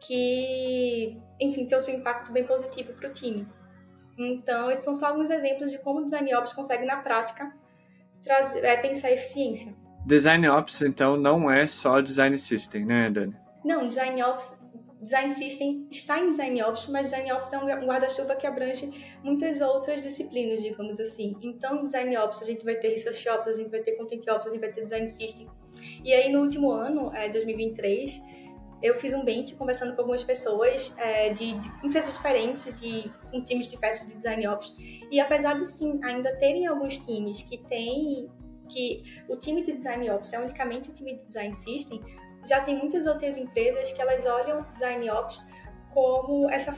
que, 0.00 1.20
enfim, 1.38 1.66
trouxe 1.66 1.92
um 1.92 1.98
impacto 1.98 2.32
bem 2.32 2.44
positivo 2.44 2.92
para 2.94 3.10
o 3.10 3.12
time. 3.12 3.46
Então, 4.18 4.70
esses 4.70 4.84
são 4.84 4.94
só 4.94 5.08
alguns 5.08 5.30
exemplos 5.30 5.70
de 5.70 5.78
como 5.78 6.00
o 6.00 6.04
Design 6.04 6.34
Ops 6.34 6.52
consegue, 6.52 6.84
na 6.84 6.96
prática, 6.96 7.54
trazer, 8.22 8.64
é, 8.64 8.76
pensar 8.76 9.10
eficiência. 9.10 9.74
Design 10.04 10.48
Ops, 10.48 10.82
então, 10.82 11.16
não 11.16 11.50
é 11.50 11.66
só 11.66 12.00
Design 12.00 12.36
System, 12.38 12.86
né, 12.86 13.10
Dani? 13.10 13.36
Não, 13.64 13.86
Design 13.86 14.22
Ops 14.22 14.59
Design 15.00 15.32
System 15.32 15.86
está 15.90 16.20
em 16.20 16.30
Design 16.30 16.62
Ops, 16.62 16.88
mas 16.88 17.10
Design 17.10 17.32
Ops 17.32 17.52
é 17.52 17.58
um 17.58 17.66
guarda-chuva 17.86 18.36
que 18.36 18.46
abrange 18.46 19.18
muitas 19.22 19.60
outras 19.60 20.02
disciplinas, 20.02 20.62
digamos 20.62 21.00
assim. 21.00 21.36
Então, 21.42 21.82
Design 21.82 22.16
Ops, 22.18 22.42
a 22.42 22.44
gente 22.44 22.64
vai 22.64 22.74
ter 22.74 22.88
Research 22.88 23.28
Ops, 23.28 23.48
a 23.48 23.52
gente 23.52 23.70
vai 23.70 23.80
ter 23.80 23.92
Content 23.92 24.26
Ops, 24.28 24.46
a 24.46 24.50
gente 24.50 24.60
vai 24.60 24.72
ter 24.72 24.84
Design 24.84 25.08
System. 25.08 25.48
E 26.04 26.12
aí, 26.12 26.30
no 26.30 26.42
último 26.42 26.70
ano, 26.70 27.10
é, 27.14 27.28
2023, 27.30 28.20
eu 28.82 28.94
fiz 28.96 29.12
um 29.12 29.24
bench 29.24 29.54
conversando 29.56 29.94
com 29.94 30.00
algumas 30.00 30.22
pessoas 30.22 30.94
é, 30.96 31.30
de, 31.30 31.52
de, 31.52 31.68
empresas 31.84 32.14
diferentes 32.14 32.80
e 32.82 33.10
com 33.30 33.42
times 33.42 33.70
diversos 33.70 34.06
de 34.08 34.16
design 34.16 34.46
ops. 34.48 34.74
E 35.10 35.20
apesar 35.20 35.58
de 35.58 35.66
sim 35.66 36.00
ainda 36.02 36.34
terem 36.36 36.66
alguns 36.66 36.96
times 36.98 37.42
que 37.42 37.58
têm 37.58 38.28
que 38.68 39.02
o 39.28 39.36
time 39.36 39.62
de 39.62 39.72
design 39.72 40.08
ops 40.10 40.32
é 40.32 40.38
unicamente 40.38 40.90
o 40.90 40.92
time 40.92 41.16
de 41.16 41.26
design 41.26 41.54
system, 41.54 42.00
já 42.44 42.60
tem 42.60 42.76
muitas 42.76 43.06
outras 43.06 43.36
empresas 43.36 43.90
que 43.90 44.00
elas 44.00 44.26
olham 44.26 44.66
design 44.72 45.10
ops 45.10 45.44
como 45.92 46.50
essa, 46.50 46.76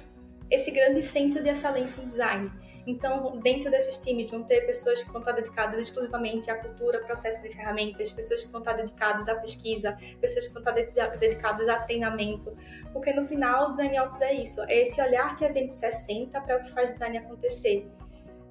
esse 0.50 0.70
grande 0.70 1.02
centro 1.02 1.42
de 1.42 1.48
excelência 1.48 2.00
em 2.00 2.06
design. 2.06 2.50
Então, 2.86 3.38
dentro 3.38 3.70
desses 3.70 3.96
times 3.98 4.30
vão 4.30 4.42
ter 4.42 4.62
pessoas 4.62 5.02
que 5.02 5.10
vão 5.10 5.20
estar 5.20 5.32
dedicadas 5.32 5.78
exclusivamente 5.78 6.50
à 6.50 6.56
cultura, 6.56 7.00
processos 7.00 7.44
e 7.44 7.52
ferramentas, 7.52 8.10
pessoas 8.10 8.42
que 8.42 8.50
vão 8.50 8.60
estar 8.60 8.72
dedicadas 8.72 9.28
à 9.28 9.36
pesquisa, 9.36 9.96
pessoas 10.20 10.48
que 10.48 10.54
vão 10.54 10.62
estar 10.62 10.72
dedicadas 11.16 11.68
a 11.68 11.78
treinamento, 11.78 12.56
porque 12.92 13.12
no 13.12 13.24
final 13.24 13.68
o 13.68 13.70
Design 13.70 14.00
Ops 14.00 14.20
é 14.20 14.34
isso, 14.34 14.60
é 14.62 14.82
esse 14.82 15.00
olhar 15.00 15.36
que 15.36 15.44
a 15.44 15.50
gente 15.50 15.74
60 15.74 16.40
para 16.40 16.56
o 16.56 16.62
que 16.64 16.72
faz 16.72 16.90
design 16.90 17.18
acontecer. 17.18 17.88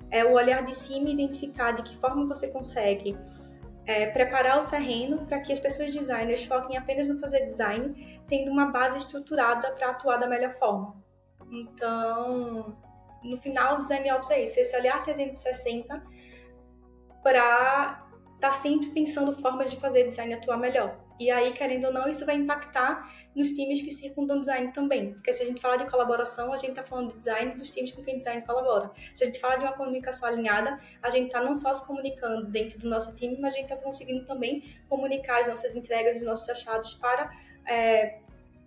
É 0.09 0.23
o 0.23 0.33
olhar 0.33 0.63
de 0.63 0.75
cima 0.75 1.09
e 1.09 1.13
identificar 1.13 1.71
de 1.71 1.83
que 1.83 1.97
forma 1.97 2.25
você 2.25 2.47
consegue 2.49 3.17
é, 3.85 4.05
preparar 4.07 4.63
o 4.63 4.67
terreno 4.67 5.25
para 5.25 5.39
que 5.39 5.51
as 5.51 5.59
pessoas 5.59 5.93
designers 5.93 6.43
foquem 6.45 6.77
apenas 6.77 7.07
no 7.07 7.19
fazer 7.19 7.45
design, 7.45 8.21
tendo 8.27 8.51
uma 8.51 8.67
base 8.67 8.97
estruturada 8.97 9.71
para 9.71 9.89
atuar 9.89 10.17
da 10.17 10.27
melhor 10.27 10.53
forma. 10.57 11.01
Então, 11.51 12.77
no 13.23 13.37
final, 13.37 13.75
o 13.75 13.81
Design 13.83 14.11
Ops 14.13 14.31
é 14.31 14.43
isso, 14.43 14.59
esse 14.59 14.75
olhar 14.75 15.03
360 15.03 16.01
para 17.21 18.07
estar 18.35 18.49
tá 18.49 18.53
sempre 18.53 18.89
pensando 18.89 19.33
formas 19.39 19.69
de 19.69 19.77
fazer 19.77 20.07
design 20.07 20.33
atuar 20.33 20.57
melhor. 20.57 20.97
E 21.19 21.29
aí, 21.29 21.51
querendo 21.51 21.85
ou 21.85 21.93
não, 21.93 22.07
isso 22.07 22.25
vai 22.25 22.35
impactar 22.35 23.11
nos 23.35 23.51
times 23.51 23.81
que 23.81 23.91
circundam 23.91 24.39
design 24.39 24.71
também. 24.71 25.13
Porque 25.13 25.31
se 25.33 25.43
a 25.43 25.45
gente 25.45 25.61
fala 25.61 25.77
de 25.77 25.89
colaboração, 25.89 26.51
a 26.51 26.57
gente 26.57 26.71
está 26.71 26.83
falando 26.83 27.13
de 27.13 27.19
design 27.19 27.55
dos 27.55 27.71
times 27.71 27.91
com 27.91 28.03
quem 28.03 28.17
design 28.17 28.41
colabora. 28.45 28.91
Se 29.13 29.23
a 29.23 29.27
gente 29.27 29.39
fala 29.39 29.55
de 29.57 29.63
uma 29.63 29.73
comunicação 29.73 30.27
alinhada, 30.27 30.79
a 31.01 31.09
gente 31.09 31.27
está 31.27 31.41
não 31.41 31.55
só 31.55 31.73
se 31.73 31.85
comunicando 31.85 32.47
dentro 32.47 32.79
do 32.79 32.89
nosso 32.89 33.15
time, 33.15 33.37
mas 33.39 33.53
a 33.53 33.57
gente 33.57 33.71
está 33.71 33.83
conseguindo 33.83 34.25
também 34.25 34.75
comunicar 34.89 35.41
as 35.41 35.47
nossas 35.47 35.73
entregas, 35.75 36.17
os 36.17 36.23
nossos 36.23 36.49
achados 36.49 36.93
para, 36.95 37.31
é, 37.65 38.19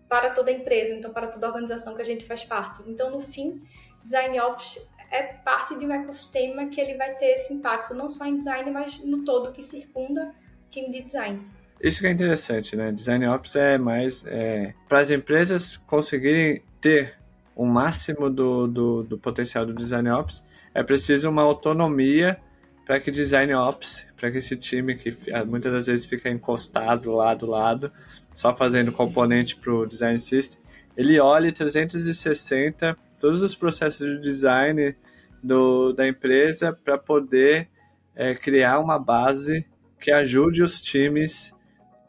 para 0.09 0.31
toda 0.31 0.51
a 0.51 0.55
empresa, 0.55 0.93
então 0.93 1.13
para 1.13 1.27
toda 1.27 1.47
a 1.47 1.51
organização 1.51 1.95
que 1.95 2.03
a 2.03 2.05
gente 2.05 2.25
faz 2.25 2.45
parte. 2.45 2.83
Então, 2.87 3.11
no 3.11 3.21
fim, 3.21 3.63
Design 4.03 4.39
Ops 4.41 4.79
é 5.11 5.23
parte 5.23 5.79
de 5.79 5.87
um 5.87 5.93
ecossistema 5.93 6.67
que 6.67 6.81
ele 6.81 6.95
vai 6.95 7.15
ter 7.17 7.35
esse 7.35 7.53
impacto 7.53 7.95
não 7.95 8.09
só 8.11 8.27
em 8.27 8.37
design, 8.37 8.71
mas 8.71 8.99
no 8.99 9.25
todo 9.25 9.53
que 9.53 9.63
circunda 9.63 10.35
time 10.69 10.91
de 10.91 11.03
design. 11.03 11.47
Isso 11.85 12.01
que 12.01 12.07
é 12.07 12.11
interessante, 12.11 12.75
né? 12.75 12.91
Design 12.91 13.27
Ops 13.29 13.57
é 13.57 13.77
mais 13.77 14.25
é, 14.27 14.73
para 14.89 15.01
as 15.01 15.11
empresas 15.11 15.77
conseguirem 15.77 16.63
ter 16.81 17.13
o 17.55 17.67
máximo 17.67 18.31
do, 18.31 18.67
do, 18.67 19.03
do 19.03 19.19
potencial 19.19 19.67
do 19.67 19.75
Design 19.75 20.09
Ops, 20.09 20.43
é 20.73 20.83
preciso 20.83 21.29
uma 21.29 21.43
autonomia 21.43 22.39
para 22.87 22.99
que 22.99 23.11
Design 23.11 23.53
Ops, 23.53 24.07
para 24.17 24.31
que 24.31 24.39
esse 24.39 24.57
time 24.57 24.95
que 24.95 25.15
muitas 25.47 25.71
das 25.71 25.87
vezes 25.87 26.07
fica 26.07 26.31
encostado 26.31 27.13
lá 27.13 27.35
do 27.35 27.45
lado, 27.45 27.93
só 28.33 28.57
fazendo 28.57 28.91
componente 28.91 29.55
para 29.55 29.71
o 29.71 29.87
Design 29.87 30.19
System, 30.19 30.59
ele 30.97 31.21
olhe 31.21 31.53
360 31.53 32.97
todos 33.21 33.43
os 33.43 33.55
processos 33.55 34.07
de 34.07 34.21
design 34.21 34.97
do, 35.43 35.93
da 35.93 36.09
empresa 36.09 36.73
para 36.73 36.97
poder 36.97 37.69
é, 38.17 38.35
criar 38.35 38.79
uma 38.79 38.99
base 38.99 39.67
que 40.01 40.11
ajude 40.11 40.63
os 40.63 40.81
times 40.81 41.53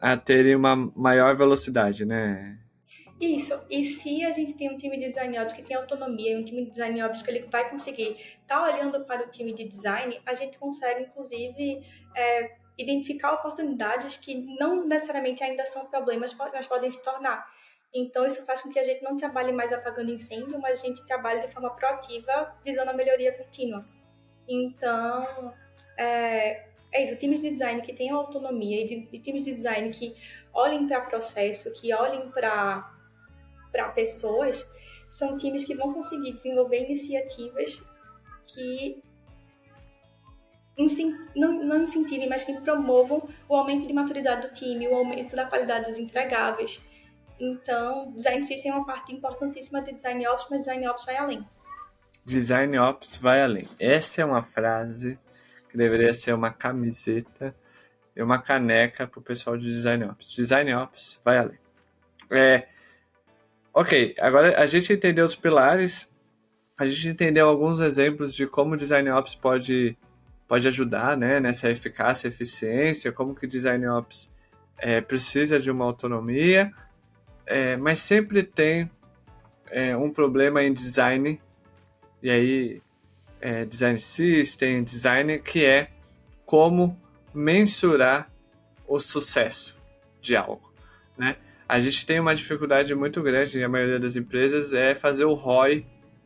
a 0.00 0.16
terem 0.16 0.54
uma 0.54 0.76
maior 0.76 1.36
velocidade, 1.36 2.04
né? 2.04 2.58
Isso. 3.20 3.58
E 3.70 3.84
se 3.84 4.24
a 4.24 4.30
gente 4.30 4.54
tem 4.54 4.70
um 4.70 4.76
time 4.76 4.98
de 4.98 5.06
design 5.06 5.38
ops 5.38 5.54
que 5.54 5.62
tem 5.62 5.76
autonomia, 5.76 6.38
um 6.38 6.44
time 6.44 6.64
de 6.64 6.70
design 6.70 7.02
ops 7.02 7.22
que 7.22 7.30
ele 7.30 7.48
vai 7.50 7.68
conseguir 7.70 8.16
estar 8.42 8.60
tá 8.60 8.62
olhando 8.62 9.04
para 9.04 9.24
o 9.24 9.30
time 9.30 9.54
de 9.54 9.64
design, 9.64 10.20
a 10.26 10.34
gente 10.34 10.58
consegue, 10.58 11.04
inclusive, 11.04 11.82
é, 12.14 12.56
identificar 12.76 13.32
oportunidades 13.32 14.18
que 14.18 14.34
não 14.58 14.86
necessariamente 14.86 15.42
ainda 15.42 15.64
são 15.64 15.86
problemas, 15.86 16.34
mas 16.34 16.66
podem 16.66 16.90
se 16.90 17.02
tornar. 17.02 17.46
Então, 17.94 18.26
isso 18.26 18.44
faz 18.44 18.60
com 18.60 18.70
que 18.70 18.78
a 18.78 18.84
gente 18.84 19.02
não 19.02 19.16
trabalhe 19.16 19.52
mais 19.52 19.72
apagando 19.72 20.10
incêndio, 20.10 20.58
mas 20.60 20.80
a 20.80 20.86
gente 20.86 21.06
trabalhe 21.06 21.40
de 21.40 21.52
forma 21.52 21.70
proativa, 21.70 22.54
visando 22.62 22.90
a 22.90 22.94
melhoria 22.94 23.32
contínua. 23.32 23.86
Então, 24.46 25.54
é, 25.96 26.65
é 26.92 27.04
isso. 27.04 27.16
Times 27.16 27.40
de 27.40 27.50
design 27.50 27.82
que 27.82 27.92
tenham 27.92 28.16
autonomia 28.16 28.82
e, 28.82 28.86
de, 28.86 29.08
e 29.12 29.18
times 29.18 29.42
de 29.42 29.52
design 29.52 29.90
que 29.90 30.14
olhem 30.52 30.86
para 30.86 31.00
processo, 31.02 31.72
que 31.74 31.92
olhem 31.94 32.30
para 32.30 32.92
pessoas, 33.94 34.66
são 35.10 35.36
times 35.36 35.64
que 35.64 35.74
vão 35.74 35.92
conseguir 35.92 36.32
desenvolver 36.32 36.84
iniciativas 36.84 37.82
que 38.46 39.02
não, 41.34 41.64
não 41.64 41.82
incentivem, 41.82 42.28
mas 42.28 42.44
que 42.44 42.52
promovam 42.60 43.26
o 43.48 43.56
aumento 43.56 43.86
de 43.86 43.92
maturidade 43.92 44.48
do 44.48 44.54
time, 44.54 44.86
o 44.86 44.94
aumento 44.94 45.34
da 45.34 45.46
qualidade 45.46 45.86
dos 45.86 45.98
entregáveis 45.98 46.80
então, 47.38 48.12
Design 48.12 48.44
System 48.44 48.72
é 48.72 48.74
uma 48.74 48.86
parte 48.86 49.14
importantíssima 49.14 49.82
de 49.82 49.92
Design 49.92 50.26
Ops, 50.26 50.46
mas 50.50 50.60
Design 50.60 50.88
Ops 50.88 51.04
vai 51.04 51.16
além. 51.16 51.46
Design 52.24 52.78
Ops 52.78 53.16
vai 53.18 53.42
além. 53.42 53.68
Essa 53.78 54.22
é 54.22 54.24
uma 54.24 54.42
frase 54.42 55.18
que 55.76 55.78
deveria 55.78 56.12
ser 56.14 56.32
uma 56.32 56.50
camiseta 56.50 57.54
e 58.16 58.22
uma 58.22 58.40
caneca 58.40 59.06
para 59.06 59.20
o 59.20 59.22
pessoal 59.22 59.58
de 59.58 59.66
Design 59.66 60.04
Ops. 60.06 60.30
Design 60.30 60.74
Ops 60.74 61.20
vai 61.22 61.36
além. 61.36 61.58
É, 62.30 62.66
ok, 63.74 64.16
agora 64.18 64.58
a 64.58 64.66
gente 64.66 64.90
entendeu 64.90 65.26
os 65.26 65.36
pilares, 65.36 66.10
a 66.78 66.86
gente 66.86 67.08
entendeu 67.08 67.46
alguns 67.46 67.78
exemplos 67.78 68.34
de 68.34 68.46
como 68.46 68.72
o 68.72 68.76
Design 68.76 69.10
Ops 69.10 69.34
pode, 69.34 69.96
pode 70.48 70.66
ajudar 70.66 71.14
né, 71.14 71.38
nessa 71.38 71.70
eficácia, 71.70 72.28
eficiência, 72.28 73.12
como 73.12 73.34
que 73.34 73.46
Design 73.46 73.86
Ops 73.86 74.32
é, 74.78 75.02
precisa 75.02 75.60
de 75.60 75.70
uma 75.70 75.84
autonomia, 75.84 76.72
é, 77.44 77.76
mas 77.76 77.98
sempre 77.98 78.42
tem 78.42 78.90
é, 79.70 79.94
um 79.94 80.10
problema 80.10 80.62
em 80.62 80.72
design, 80.72 81.40
e 82.22 82.30
aí 82.30 82.82
é, 83.40 83.64
design 83.64 83.98
system, 83.98 84.82
design, 84.82 85.38
que 85.38 85.64
é 85.64 85.88
como 86.44 86.98
mensurar 87.34 88.30
o 88.86 88.98
sucesso 88.98 89.76
de 90.20 90.36
algo. 90.36 90.72
Né? 91.18 91.36
A 91.68 91.80
gente 91.80 92.06
tem 92.06 92.20
uma 92.20 92.34
dificuldade 92.34 92.94
muito 92.94 93.22
grande, 93.22 93.62
a 93.62 93.68
maioria 93.68 93.98
das 93.98 94.16
empresas, 94.16 94.72
é 94.72 94.94
fazer 94.94 95.24
o 95.24 95.34
ROI, 95.34 95.84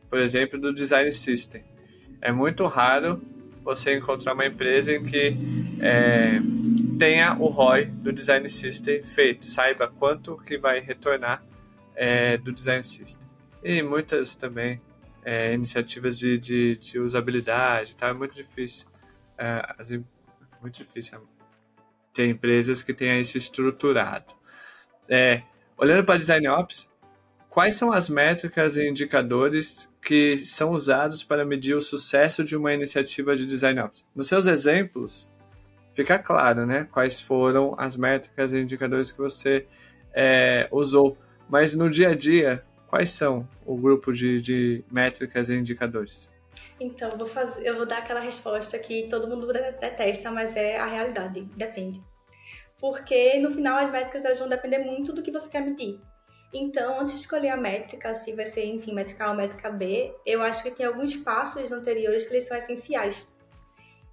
por 0.09 0.19
exemplo, 0.19 0.59
do 0.59 0.73
design 0.73 1.11
system. 1.11 1.63
É 2.21 2.31
muito 2.31 2.65
raro 2.67 3.21
você 3.63 3.95
encontrar 3.95 4.33
uma 4.33 4.45
empresa 4.45 4.93
em 4.93 5.03
que 5.03 5.35
é, 5.79 6.39
tenha 6.97 7.35
o 7.35 7.47
ROI 7.47 7.85
do 7.85 8.11
Design 8.11 8.47
System 8.47 9.03
feito, 9.03 9.45
saiba 9.45 9.87
quanto 9.87 10.37
que 10.37 10.57
vai 10.57 10.79
retornar 10.79 11.43
é, 11.95 12.37
do 12.37 12.51
Design 12.51 12.83
System. 12.83 13.27
E 13.63 13.81
muitas 13.81 14.35
também 14.35 14.79
é, 15.23 15.53
iniciativas 15.53 16.17
de, 16.17 16.37
de, 16.37 16.75
de, 16.77 16.99
usabilidade, 16.99 17.95
tá? 17.95 18.07
É 18.07 18.13
muito 18.13 18.35
difícil. 18.35 18.87
É, 19.37 19.65
as, 19.77 19.91
muito 20.61 20.77
difícil 20.77 21.27
ter 22.13 22.27
empresas 22.27 22.83
que 22.83 22.93
tenham 22.93 23.19
isso 23.19 23.37
estruturado. 23.37 24.35
É, 25.07 25.43
olhando 25.77 26.05
para 26.05 26.19
Design 26.19 26.47
Ops, 26.47 26.89
quais 27.49 27.75
são 27.75 27.91
as 27.91 28.09
métricas 28.09 28.77
e 28.77 28.87
indicadores 28.87 29.91
que 30.01 30.37
são 30.37 30.71
usados 30.71 31.23
para 31.23 31.45
medir 31.45 31.75
o 31.75 31.81
sucesso 31.81 32.43
de 32.43 32.55
uma 32.55 32.73
iniciativa 32.73 33.35
de 33.35 33.45
Design 33.45 33.79
Ops? 33.81 34.05
Nos 34.15 34.27
seus 34.27 34.45
exemplos, 34.45 35.29
fica 35.93 36.19
claro, 36.19 36.65
né? 36.65 36.87
Quais 36.91 37.19
foram 37.19 37.75
as 37.77 37.95
métricas 37.95 38.53
e 38.53 38.59
indicadores 38.59 39.11
que 39.11 39.17
você 39.17 39.65
é, 40.13 40.67
usou. 40.71 41.17
Mas 41.49 41.75
no 41.75 41.89
dia 41.89 42.09
a 42.09 42.15
dia, 42.15 42.63
quais 42.91 43.11
são 43.11 43.47
o 43.65 43.77
grupo 43.77 44.11
de, 44.11 44.41
de 44.41 44.83
métricas 44.91 45.47
e 45.47 45.55
indicadores? 45.55 46.29
Então, 46.77 47.17
vou, 47.17 47.25
fazer, 47.25 47.65
eu 47.65 47.77
vou 47.77 47.85
dar 47.85 47.99
aquela 47.99 48.19
resposta 48.19 48.77
que 48.77 49.07
todo 49.07 49.29
mundo 49.29 49.47
detesta, 49.47 50.29
mas 50.29 50.57
é 50.57 50.77
a 50.77 50.85
realidade, 50.85 51.41
depende. 51.55 52.03
Porque 52.77 53.39
no 53.39 53.51
final 53.51 53.77
as 53.77 53.89
métricas 53.89 54.25
elas 54.25 54.39
vão 54.39 54.49
depender 54.49 54.79
muito 54.79 55.13
do 55.13 55.21
que 55.21 55.31
você 55.31 55.49
quer 55.49 55.61
medir. 55.61 56.01
Então, 56.53 56.99
antes 56.99 57.15
de 57.15 57.21
escolher 57.21 57.49
a 57.49 57.55
métrica, 57.55 58.13
se 58.13 58.33
vai 58.33 58.45
ser, 58.45 58.65
enfim, 58.65 58.93
métrica 58.93 59.23
A 59.23 59.29
ou 59.29 59.37
métrica 59.37 59.69
B, 59.69 60.13
eu 60.25 60.41
acho 60.41 60.61
que 60.61 60.71
tem 60.71 60.85
alguns 60.85 61.15
passos 61.15 61.71
anteriores 61.71 62.25
que 62.25 62.33
eles 62.33 62.45
são 62.45 62.57
essenciais. 62.57 63.25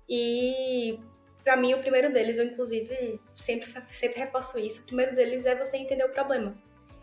E 0.08 1.00
para 1.42 1.56
mim, 1.56 1.74
o 1.74 1.80
primeiro 1.80 2.12
deles, 2.12 2.36
eu 2.36 2.44
inclusive 2.44 3.20
sempre, 3.34 3.72
sempre 3.90 4.20
reforço 4.20 4.56
isso, 4.56 4.82
o 4.82 4.86
primeiro 4.86 5.16
deles 5.16 5.46
é 5.46 5.56
você 5.56 5.78
entender 5.78 6.04
o 6.04 6.10
problema. 6.10 6.56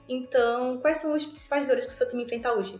Então, 0.07 0.79
quais 0.79 0.97
são 0.97 1.13
as 1.13 1.25
principais 1.25 1.67
dores 1.67 1.85
que 1.85 1.91
o 1.91 1.95
seu 1.95 2.07
time 2.07 2.24
enfrenta 2.24 2.53
hoje? 2.53 2.79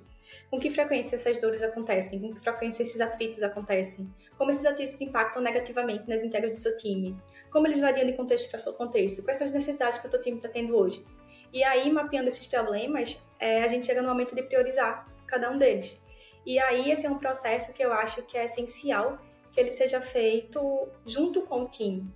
Com 0.50 0.60
que 0.60 0.70
frequência 0.70 1.16
essas 1.16 1.42
dores 1.42 1.64
acontecem? 1.64 2.20
Com 2.20 2.34
que 2.34 2.40
frequência 2.40 2.84
esses 2.84 3.02
atritos 3.02 3.42
acontecem? 3.42 4.14
Como 4.38 4.52
esses 4.52 4.66
atritos 4.66 5.00
impactam 5.02 5.42
negativamente 5.42 6.08
nas 6.08 6.24
entregas 6.24 6.52
do 6.52 6.62
seu 6.62 6.78
time? 6.78 7.20
Como 7.52 7.68
eles 7.68 7.80
variam 7.80 8.06
de 8.06 8.14
contexto 8.14 8.50
para 8.50 8.60
seu 8.60 8.74
contexto? 8.74 9.24
Quais 9.24 9.38
são 9.38 9.48
as 9.48 9.54
necessidades 9.54 9.98
que 9.98 10.08
o 10.08 10.10
teu 10.10 10.22
time 10.22 10.38
está 10.38 10.50
tendo 10.50 10.76
hoje? 10.76 11.06
E 11.52 11.64
aí, 11.64 11.92
mapeando 11.92 12.28
esses 12.28 12.46
problemas, 12.46 13.18
é, 13.40 13.64
a 13.64 13.68
gente 13.68 13.86
chega 13.86 14.02
no 14.02 14.10
momento 14.10 14.36
de 14.36 14.44
priorizar 14.44 15.08
cada 15.26 15.50
um 15.50 15.58
deles. 15.58 16.00
E 16.46 16.60
aí, 16.60 16.92
esse 16.92 17.06
é 17.06 17.10
um 17.10 17.18
processo 17.18 17.74
que 17.74 17.84
eu 17.84 17.92
acho 17.92 18.22
que 18.24 18.38
é 18.38 18.46
essencial 18.46 19.18
que 19.52 19.60
ele 19.60 19.72
seja 19.72 20.02
feito 20.02 20.90
junto 21.06 21.42
com 21.44 21.64
o 21.64 21.70
time. 21.70 22.14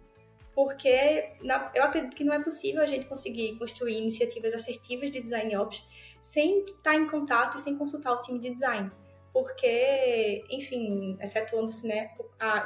Porque 0.59 1.37
na, 1.41 1.71
eu 1.73 1.83
acredito 1.83 2.17
que 2.17 2.23
não 2.25 2.33
é 2.33 2.43
possível 2.43 2.81
a 2.81 2.85
gente 2.85 3.05
conseguir 3.05 3.57
construir 3.57 3.97
iniciativas 3.97 4.53
assertivas 4.53 5.09
de 5.09 5.21
design 5.21 5.55
ops 5.55 5.87
sem 6.21 6.65
estar 6.65 6.95
em 6.95 7.07
contato 7.07 7.55
e 7.55 7.61
sem 7.61 7.77
consultar 7.77 8.11
o 8.11 8.21
time 8.21 8.39
de 8.39 8.49
design 8.49 8.91
porque, 9.31 10.43
enfim, 10.49 11.17
excetuando-se 11.21 11.87
né, 11.87 12.11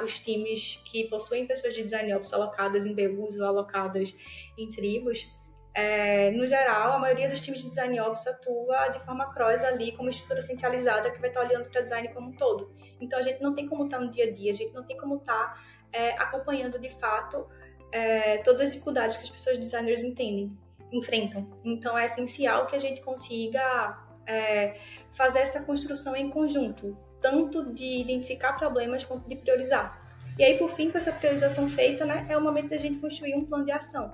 os 0.02 0.18
times 0.18 0.80
que 0.84 1.08
possuem 1.08 1.46
pessoas 1.46 1.72
de 1.72 1.84
design 1.84 2.12
ops 2.14 2.32
alocadas 2.32 2.84
em 2.84 2.94
BUs 2.94 3.38
ou 3.38 3.46
alocadas 3.46 4.12
em 4.58 4.68
tribos, 4.68 5.28
é, 5.72 6.32
no 6.32 6.46
geral, 6.46 6.94
a 6.94 6.98
maioria 6.98 7.28
dos 7.28 7.40
times 7.40 7.62
de 7.62 7.68
design 7.68 8.00
ops 8.00 8.26
atua 8.26 8.88
de 8.88 8.98
forma 9.00 9.32
cross 9.32 9.62
ali, 9.62 9.92
como 9.92 10.08
estrutura 10.08 10.40
centralizada 10.40 11.12
que 11.12 11.20
vai 11.20 11.28
estar 11.28 11.42
olhando 11.42 11.68
para 11.68 11.82
design 11.82 12.08
como 12.14 12.30
um 12.30 12.32
todo. 12.32 12.74
Então, 13.00 13.20
a 13.20 13.22
gente 13.22 13.40
não 13.40 13.54
tem 13.54 13.68
como 13.68 13.84
estar 13.84 14.00
no 14.00 14.10
dia 14.10 14.24
a 14.24 14.32
dia, 14.32 14.50
a 14.50 14.54
gente 14.54 14.72
não 14.72 14.84
tem 14.84 14.96
como 14.96 15.16
estar 15.16 15.62
é, 15.92 16.10
acompanhando 16.12 16.78
de 16.78 16.90
fato 16.90 17.46
é, 17.92 18.38
todas 18.38 18.60
as 18.60 18.72
dificuldades 18.72 19.16
que 19.16 19.24
as 19.24 19.30
pessoas 19.30 19.58
designers 19.58 20.02
entendem, 20.02 20.56
enfrentam. 20.92 21.46
Então, 21.64 21.96
é 21.96 22.06
essencial 22.06 22.66
que 22.66 22.76
a 22.76 22.78
gente 22.78 23.00
consiga 23.00 23.98
é, 24.26 24.76
fazer 25.12 25.40
essa 25.40 25.62
construção 25.62 26.16
em 26.16 26.30
conjunto, 26.30 26.96
tanto 27.20 27.72
de 27.72 28.00
identificar 28.00 28.54
problemas 28.54 29.04
quanto 29.04 29.28
de 29.28 29.36
priorizar. 29.36 30.02
E 30.38 30.44
aí, 30.44 30.58
por 30.58 30.70
fim, 30.70 30.90
com 30.90 30.98
essa 30.98 31.12
priorização 31.12 31.68
feita, 31.68 32.04
né, 32.04 32.26
é 32.28 32.36
o 32.36 32.40
momento 32.40 32.70
da 32.70 32.76
gente 32.76 32.98
construir 32.98 33.34
um 33.34 33.44
plano 33.44 33.64
de 33.64 33.72
ação. 33.72 34.12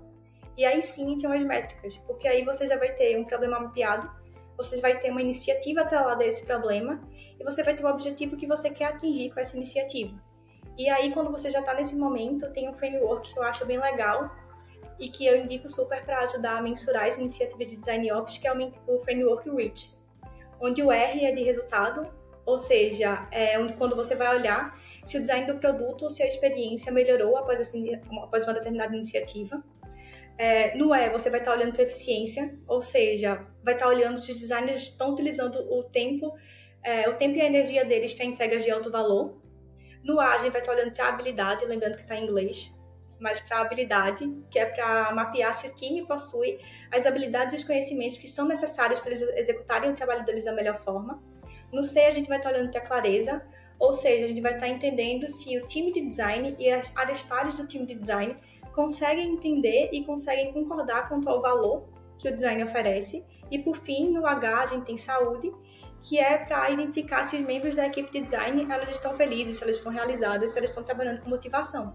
E 0.57 0.65
aí 0.65 0.83
sim 0.83 1.17
tem 1.17 1.33
as 1.33 1.43
métricas, 1.43 1.97
porque 2.07 2.29
aí 2.29 2.45
você 2.45 2.67
já 2.67 2.77
vai 2.77 2.93
ter 2.93 3.19
um 3.19 3.25
problema 3.25 3.59
mapeado, 3.59 4.11
você 4.57 4.79
vai 4.79 4.99
ter 4.99 5.11
uma 5.11 5.23
iniciativa 5.23 5.81
atrelada 5.81 6.23
a 6.23 6.27
esse 6.27 6.45
problema 6.45 7.01
e 7.39 7.43
você 7.43 7.63
vai 7.63 7.75
ter 7.75 7.83
o 7.83 7.89
objetivo 7.89 8.37
que 8.37 8.47
você 8.47 8.69
quer 8.69 8.87
atingir 8.87 9.31
com 9.31 9.41
essa 9.41 9.57
iniciativa. 9.57 10.15
E 10.81 10.89
aí, 10.89 11.13
quando 11.13 11.31
você 11.31 11.51
já 11.51 11.61
está 11.61 11.75
nesse 11.75 11.95
momento, 11.95 12.51
tem 12.53 12.69
um 12.69 12.75
framework 12.75 13.33
que 13.33 13.39
eu 13.39 13.43
acho 13.43 13.67
bem 13.67 13.79
legal 13.79 14.31
e 14.99 15.09
que 15.09 15.27
eu 15.27 15.37
indico 15.37 15.69
super 15.69 16.05
para 16.05 16.21
ajudar 16.21 16.57
a 16.59 16.63
mensurar 16.63 17.05
as 17.05 17.19
iniciativas 17.19 17.67
de 17.71 17.77
design 17.77 18.11
ops, 18.13 18.39
que 18.39 18.49
é 18.49 18.53
o 18.53 19.01
framework 19.05 19.51
REACH 19.51 20.01
onde 20.61 20.83
o 20.83 20.93
R 20.93 21.25
é 21.25 21.33
de 21.33 21.43
resultado, 21.43 22.09
ou 22.45 22.59
seja, 22.59 23.27
é 23.33 23.59
onde 23.59 23.73
quando 23.75 23.97
você 23.97 24.15
vai 24.15 24.37
olhar 24.37 24.79
se 25.05 25.17
o 25.17 25.21
design 25.21 25.47
do 25.47 25.59
produto 25.59 26.03
ou 26.03 26.11
se 26.11 26.23
a 26.23 26.27
experiência 26.27 26.93
melhorou 26.93 27.37
após, 27.37 27.61
assim, 27.61 27.95
após 28.23 28.45
uma 28.45 28.53
determinada 28.53 28.95
iniciativa. 28.95 29.63
É, 30.37 30.77
no 30.77 30.95
E, 30.95 31.09
você 31.11 31.31
vai 31.31 31.41
estar 31.41 31.53
olhando 31.53 31.73
para 31.73 31.83
eficiência, 31.83 32.59
ou 32.67 32.83
seja, 32.83 33.47
vai 33.63 33.75
estar 33.75 33.89
olhando 33.89 34.19
se 34.19 34.33
os 34.33 34.41
designers 34.41 34.83
estão 34.83 35.13
utilizando 35.13 35.57
o 35.73 35.83
tempo, 35.85 36.35
é, 36.83 37.09
o 37.09 37.15
tempo 37.15 37.37
e 37.37 37.41
a 37.41 37.47
energia 37.47 37.85
deles 37.85 38.13
para 38.13 38.25
entregas 38.25 38.65
de 38.65 38.71
alto 38.71 38.91
valor. 38.91 39.41
No 40.03 40.19
A, 40.19 40.35
a 40.35 40.39
gente 40.39 40.53
vai 40.53 40.61
estar 40.61 40.73
olhando 40.73 40.93
para 40.93 41.09
habilidade, 41.09 41.65
lembrando 41.65 41.97
que 41.97 42.03
está 42.03 42.17
em 42.17 42.25
inglês 42.25 42.73
mas 43.21 43.39
para 43.39 43.61
habilidade, 43.61 44.27
que 44.51 44.59
é 44.59 44.65
para 44.65 45.13
mapear 45.13 45.53
se 45.55 45.69
o 45.69 45.75
time 45.75 46.05
possui 46.07 46.59
as 46.91 47.05
habilidades 47.05 47.53
e 47.53 47.57
os 47.57 47.65
conhecimentos 47.65 48.17
que 48.17 48.27
são 48.27 48.49
necessários 48.49 48.99
para 48.99 49.11
eles 49.11 49.23
executarem 49.37 49.91
o 49.91 49.95
trabalho 49.95 50.25
deles 50.25 50.47
da 50.47 50.53
melhor 50.53 50.81
forma. 50.81 51.23
No 51.71 51.85
C, 51.85 52.01
a 52.01 52.11
gente 52.11 52.29
vai 52.29 52.39
estar 52.39 52.51
olhando 52.51 52.71
para 52.71 52.81
a 52.81 52.85
clareza, 52.85 53.47
ou 53.79 53.93
seja, 53.93 54.25
a 54.25 54.29
gente 54.29 54.41
vai 54.41 54.55
estar 54.55 54.69
entendendo 54.69 55.29
se 55.29 55.57
o 55.59 55.67
time 55.67 55.93
de 55.93 56.01
design 56.01 56.57
e 56.59 56.71
as 56.71 56.95
áreas 56.97 57.21
pares 57.23 57.59
do 57.59 57.67
time 57.67 57.87
de 57.87 57.95
design 57.95 58.37
conseguem 58.75 59.33
entender 59.35 59.91
e 59.93 60.05
conseguem 60.05 60.53
concordar 60.53 61.09
quanto 61.09 61.29
ao 61.29 61.43
valor 61.43 61.89
que 62.19 62.29
o 62.29 62.35
design 62.35 62.65
oferece. 62.65 63.25
E 63.51 63.59
por 63.59 63.77
fim, 63.77 64.11
no 64.11 64.27
H, 64.27 64.63
a 64.63 64.67
gente 64.67 64.87
tem 64.87 64.97
saúde, 64.97 65.53
que 66.03 66.19
é 66.19 66.39
para 66.39 66.71
identificar 66.71 67.25
se 67.25 67.37
os 67.37 67.43
membros 67.43 67.77
da 67.77 67.87
equipe 67.87 68.11
de 68.11 68.23
design 68.23 68.67
elas 68.71 68.91
estão 68.91 69.15
felizes, 69.15 69.57
se 69.57 69.63
elas 69.63 69.77
estão 69.77 69.93
realizadas, 69.93 70.51
se 70.51 70.59
elas 70.59 70.71
estão 70.71 70.83
trabalhando 70.83 71.21
com 71.21 71.29
motivação. 71.29 71.95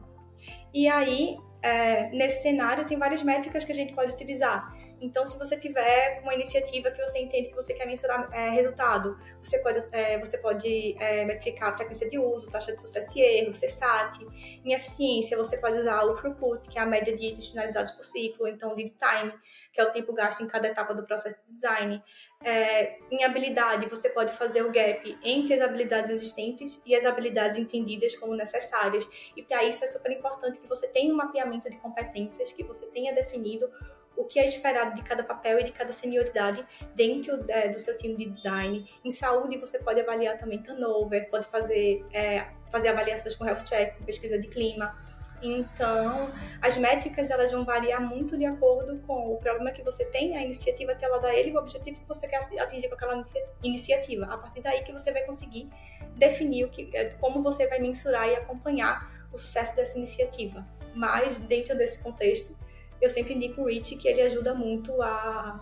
E 0.74 0.88
aí, 0.88 1.38
é, 1.62 2.10
nesse 2.10 2.44
cenário, 2.44 2.86
tem 2.86 2.98
várias 2.98 3.24
métricas 3.24 3.64
que 3.64 3.72
a 3.72 3.76
gente 3.76 3.94
pode 3.94 4.12
utilizar. 4.12 4.72
Então, 5.02 5.26
se 5.26 5.38
você 5.38 5.58
tiver 5.58 6.22
uma 6.22 6.34
iniciativa 6.34 6.92
que 6.92 7.02
você 7.02 7.20
entende 7.20 7.50
que 7.50 7.56
você 7.56 7.74
quer 7.74 7.86
mensurar 7.86 8.30
é, 8.32 8.50
resultado, 8.50 9.18
você 9.42 9.60
pode, 9.60 9.80
é, 9.92 10.18
você 10.20 10.38
pode 10.38 10.96
é, 11.00 11.24
a 11.62 11.78
frequência 11.78 12.10
de 12.10 12.20
uso, 12.20 12.52
taxa 12.52 12.76
de 12.76 12.82
sucesso 12.82 13.18
e 13.18 13.22
erro, 13.22 13.52
CSAT. 13.52 14.20
Em 14.64 14.74
eficiência, 14.74 15.38
você 15.38 15.58
pode 15.58 15.78
usar 15.80 16.04
o 16.04 16.14
throughput, 16.16 16.70
que 16.70 16.78
é 16.78 16.82
a 16.82 16.86
média 16.86 17.16
de 17.16 17.26
itens 17.26 17.48
finalizados 17.48 17.92
por 17.92 18.06
ciclo, 18.06 18.48
então 18.48 18.74
lead 18.76 18.94
time, 18.94 19.34
que 19.74 19.82
é 19.82 19.84
o 19.84 19.92
tempo 19.92 20.14
gasto 20.14 20.44
em 20.44 20.48
cada 20.48 20.68
etapa 20.68 20.94
do 20.94 21.04
processo 21.04 21.38
de 21.48 21.56
design. 21.56 22.04
É, 22.44 23.00
em 23.10 23.24
habilidade, 23.24 23.88
você 23.88 24.10
pode 24.10 24.34
fazer 24.34 24.62
o 24.62 24.72
gap 24.72 25.18
entre 25.24 25.54
as 25.54 25.62
habilidades 25.62 26.12
existentes 26.12 26.82
e 26.86 26.96
as 26.96 27.06
habilidades 27.06 27.58
entendidas 27.58 28.16
como 28.16 28.36
necessárias. 28.36 29.08
E 29.36 29.42
para 29.42 29.64
isso 29.64 29.84
é 29.84 29.88
super 29.88 30.12
importante 30.12 30.60
que 30.60 30.68
você 30.68 30.88
tenha 30.88 31.12
um 31.14 31.18
mapeamento 31.18 31.70
de 31.70 31.78
competências, 31.78 32.52
que 32.52 32.64
você 32.64 32.86
tenha 32.88 33.14
definido 33.14 33.70
o 34.18 34.24
que 34.24 34.40
é 34.40 34.46
esperado 34.46 34.96
de 34.96 35.04
cada 35.04 35.24
papel 35.24 35.60
e 35.60 35.64
de 35.64 35.72
cada 35.72 35.92
senioridade 35.92 36.66
dentro 36.94 37.44
é, 37.50 37.68
do 37.68 37.80
seu 37.80 37.98
time 37.98 38.16
de 38.16 38.26
design. 38.26 38.90
Em 39.04 39.12
saúde, 39.12 39.58
você 39.58 39.80
pode 39.80 40.00
avaliar 40.00 40.38
também 40.38 40.62
turnover, 40.62 41.30
pode 41.30 41.46
fazer, 41.48 42.06
é, 42.14 42.48
fazer 42.72 42.90
avaliações 42.90 43.36
com 43.36 43.46
health 43.46 43.64
check, 43.64 43.98
com 43.98 44.06
pesquisa 44.06 44.40
de 44.40 44.48
clima. 44.48 44.96
Então, 45.42 46.32
as 46.62 46.78
métricas 46.78 47.30
elas 47.30 47.52
vão 47.52 47.64
variar 47.64 48.02
muito 48.02 48.38
de 48.38 48.46
acordo 48.46 48.98
com 49.06 49.34
o 49.34 49.38
problema 49.38 49.72
que 49.72 49.84
você 49.84 50.06
tem, 50.06 50.36
a 50.36 50.42
iniciativa 50.42 50.94
até 50.94 51.06
ela 51.06 51.20
dar 51.20 51.34
ele 51.34 51.52
o 51.52 51.60
objetivo 51.60 52.00
que 52.00 52.08
você 52.08 52.28
quer 52.28 52.40
atingir 52.60 52.88
com 52.88 52.96
aquela 52.96 53.22
iniciativa. 53.62 54.26
A 54.26 54.38
partir 54.38 54.62
daí 54.62 54.84
que 54.84 54.92
você 54.92 55.12
vai 55.12 55.24
conseguir 55.24 55.70
definir 56.16 56.66
o 56.66 56.70
que, 56.70 56.90
é, 56.94 57.06
como 57.20 57.44
você 57.44 57.68
vai 57.68 57.80
mensurar 57.80 58.28
e 58.30 58.36
acompanhar 58.36 59.28
o 59.32 59.38
sucesso 59.38 59.76
dessa 59.76 59.98
iniciativa. 59.98 60.66
Mas 60.94 61.38
dentro 61.38 61.78
desse 61.78 62.02
contexto, 62.02 62.56
eu 63.02 63.10
sempre 63.10 63.34
indico 63.34 63.62
o 63.62 63.66
REACH 63.66 63.98
que 63.98 64.08
ele 64.08 64.22
ajuda 64.22 64.54
muito 64.54 65.02
a, 65.02 65.60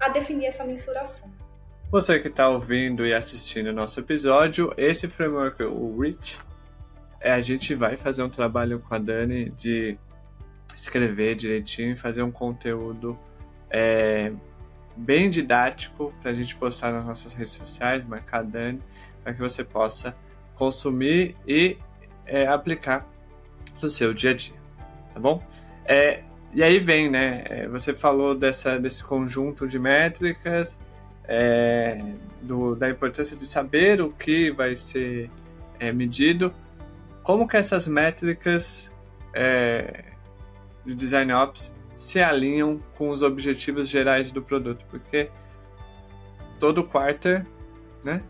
a 0.00 0.08
definir 0.10 0.46
essa 0.46 0.64
mensuração. 0.64 1.32
Você 1.90 2.18
que 2.18 2.28
está 2.28 2.48
ouvindo 2.48 3.06
e 3.06 3.12
assistindo 3.12 3.68
o 3.68 3.72
nosso 3.72 4.00
episódio, 4.00 4.72
esse 4.76 5.08
framework, 5.08 5.62
o 5.62 6.00
REACH, 6.00 6.40
é, 7.24 7.32
a 7.32 7.40
gente 7.40 7.74
vai 7.74 7.96
fazer 7.96 8.22
um 8.22 8.28
trabalho 8.28 8.78
com 8.80 8.94
a 8.94 8.98
Dani 8.98 9.48
de 9.56 9.96
escrever 10.76 11.34
direitinho 11.34 11.92
e 11.92 11.96
fazer 11.96 12.22
um 12.22 12.30
conteúdo 12.30 13.18
é, 13.70 14.30
bem 14.94 15.30
didático 15.30 16.12
para 16.20 16.32
a 16.32 16.34
gente 16.34 16.54
postar 16.54 16.92
nas 16.92 17.06
nossas 17.06 17.32
redes 17.32 17.54
sociais, 17.54 18.04
marcar 18.04 18.40
a 18.40 18.42
Dani, 18.42 18.82
para 19.22 19.32
que 19.32 19.40
você 19.40 19.64
possa 19.64 20.14
consumir 20.54 21.34
e 21.48 21.78
é, 22.26 22.46
aplicar 22.46 23.08
no 23.80 23.88
seu 23.88 24.12
dia 24.12 24.32
a 24.32 24.34
dia, 24.34 24.56
tá 25.14 25.18
bom? 25.18 25.42
É, 25.86 26.22
e 26.52 26.62
aí 26.62 26.78
vem, 26.78 27.10
né? 27.10 27.42
É, 27.46 27.68
você 27.68 27.94
falou 27.94 28.34
dessa, 28.34 28.78
desse 28.78 29.02
conjunto 29.02 29.66
de 29.66 29.78
métricas, 29.78 30.78
é, 31.26 32.04
do, 32.42 32.76
da 32.76 32.90
importância 32.90 33.34
de 33.34 33.46
saber 33.46 34.02
o 34.02 34.10
que 34.10 34.50
vai 34.50 34.76
ser 34.76 35.30
é, 35.80 35.90
medido, 35.90 36.54
como 37.24 37.48
que 37.48 37.56
essas 37.56 37.88
métricas 37.88 38.92
é, 39.32 40.04
de 40.84 40.94
Design 40.94 41.32
Ops 41.32 41.74
se 41.96 42.20
alinham 42.20 42.80
com 42.96 43.08
os 43.08 43.22
objetivos 43.22 43.88
gerais 43.88 44.30
do 44.30 44.42
produto, 44.42 44.84
porque 44.90 45.30
todo 46.60 46.84
quarter, 46.84 47.46
né, 48.04 48.22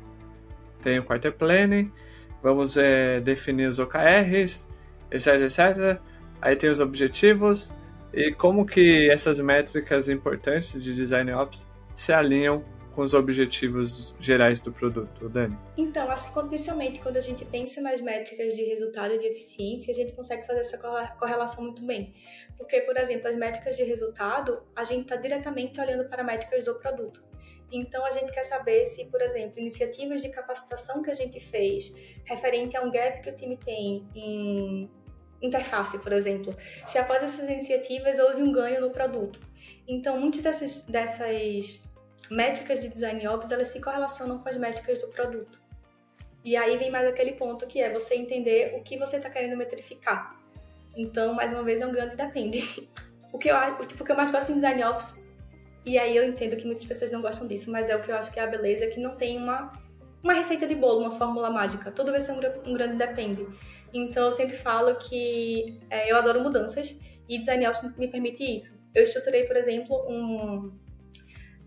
tem 0.81 1.01
o 1.01 1.05
quarter 1.05 1.33
planning, 1.33 1.93
vamos 2.41 2.77
é, 2.77 3.21
definir 3.21 3.67
os 3.67 3.81
OKRs, 3.81 4.67
etc, 5.11 5.27
etc, 5.41 6.01
aí 6.41 6.55
tem 6.55 6.71
os 6.71 6.79
objetivos, 6.79 7.75
e 8.13 8.33
como 8.33 8.65
que 8.65 9.11
essas 9.11 9.41
métricas 9.41 10.09
importantes 10.09 10.81
de 10.81 10.95
Design 10.95 11.33
Ops 11.33 11.67
se 11.93 12.13
alinham 12.13 12.65
com 12.95 13.03
os 13.03 13.13
objetivos 13.13 14.15
gerais 14.21 14.61
do 14.61 14.73
produto, 14.73 15.29
Dani? 15.29 15.59
Então, 15.77 16.11
acho 16.11 16.33
que 16.33 16.49
principalmente 16.49 17.01
quando 17.01 17.17
a 17.17 17.21
gente 17.21 17.45
pensa 17.45 17.81
nas 17.81 18.01
métricas 18.01 18.55
de 18.55 18.63
resultado 18.63 19.15
e 19.15 19.19
de 19.19 19.27
eficiência, 19.27 19.93
a 19.93 19.95
gente 19.95 20.13
consegue 20.13 20.47
fazer 20.47 20.61
essa 20.61 20.79
correlação 21.19 21.65
muito 21.65 21.85
bem. 21.85 22.15
Porque, 22.57 22.81
por 22.83 22.97
exemplo, 22.97 23.29
as 23.29 23.37
métricas 23.37 23.77
de 23.77 23.83
resultado, 23.83 24.63
a 24.75 24.85
gente 24.85 25.03
está 25.03 25.17
diretamente 25.17 25.81
olhando 25.81 26.09
para 26.09 26.23
métricas 26.23 26.65
do 26.65 26.75
produto. 26.77 27.23
Então, 27.73 28.05
a 28.05 28.11
gente 28.11 28.33
quer 28.33 28.45
saber 28.45 28.87
se, 28.87 29.07
por 29.07 29.21
exemplo, 29.21 29.59
iniciativas 29.59 30.23
de 30.23 30.29
capacitação 30.29 31.03
que 31.03 31.11
a 31.11 31.15
gente 31.15 31.41
fez, 31.41 31.93
referente 32.25 32.77
a 32.77 32.83
um 32.83 32.91
gap 32.91 33.21
que 33.21 33.31
o 33.31 33.35
time 33.35 33.57
tem 33.57 34.09
em 34.15 34.91
interface, 35.43 35.99
por 35.99 36.13
exemplo, 36.13 36.57
se 36.87 36.97
após 36.97 37.23
essas 37.23 37.49
iniciativas 37.49 38.19
houve 38.19 38.43
um 38.43 38.53
ganho 38.53 38.81
no 38.81 38.91
produto. 38.91 39.41
Então, 39.87 40.19
muitas 40.19 40.43
dessas, 40.43 40.83
dessas 40.83 41.83
métricas 42.31 42.81
de 42.81 42.89
design 42.89 43.27
ops, 43.29 43.51
elas 43.51 43.69
se 43.69 43.81
correlacionam 43.81 44.39
com 44.39 44.49
as 44.49 44.57
métricas 44.57 44.99
do 44.99 45.09
produto. 45.09 45.59
E 46.45 46.57
aí 46.57 46.77
vem 46.77 46.91
mais 46.91 47.07
aquele 47.07 47.33
ponto 47.33 47.67
que 47.67 47.81
é 47.81 47.91
você 47.91 48.15
entender 48.15 48.75
o 48.77 48.83
que 48.83 48.99
você 48.99 49.17
está 49.17 49.31
querendo 49.31 49.57
metrificar. 49.57 50.37
Então, 50.97 51.35
mais 51.35 51.53
uma 51.53 51.63
vez, 51.63 51.81
é 51.81 51.87
um 51.87 51.93
grande 51.93 52.17
depende. 52.17 52.89
o 53.33 53.39
que 53.39 53.51
eu 53.51 53.57
o 53.57 53.85
tipo 53.85 54.05
que 54.05 54.13
eu 54.13 54.17
mais 54.17 54.31
gosto 54.31 54.53
em 54.53 54.57
design 54.57 54.85
ops 54.85 55.25
e 55.85 55.99
aí 55.99 56.17
eu 56.17 56.25
entendo 56.25 56.57
que 56.57 56.65
muitas 56.65 56.85
pessoas 56.85 57.11
não 57.11 57.21
gostam 57.21 57.47
disso, 57.47 57.71
mas 57.71 57.91
é 57.91 57.97
o 57.97 58.01
que 58.01 58.11
eu 58.11 58.17
acho 58.17 58.33
que 58.33 58.41
é 58.41 58.45
a 58.45 58.47
beleza, 58.47 58.87
que 58.87 59.01
não 59.01 59.17
tem 59.17 59.37
uma 59.37 59.73
uma 60.23 60.33
receita 60.33 60.67
de 60.67 60.75
bolo, 60.75 61.01
uma 61.01 61.11
fórmula 61.11 61.51
mágica. 61.51 61.93
Tudo 61.93 62.11
vai 62.11 62.21
ser 62.21 62.33
um, 62.33 62.71
um 62.71 62.73
grande 62.73 62.97
depende. 62.97 63.47
Então 63.93 64.25
eu 64.25 64.33
sempre 64.33 64.57
falo 64.57 64.95
que 64.97 65.79
é, 65.91 66.11
eu 66.11 66.17
adoro 66.17 66.41
mudanças 66.41 66.99
e 67.29 67.39
design 67.39 67.67
ops 67.67 67.83
me 67.99 68.09
permite 68.09 68.43
isso. 68.43 68.75
Eu 68.95 69.03
estruturei, 69.03 69.45
por 69.45 69.57
exemplo, 69.57 69.95
um 70.09 70.73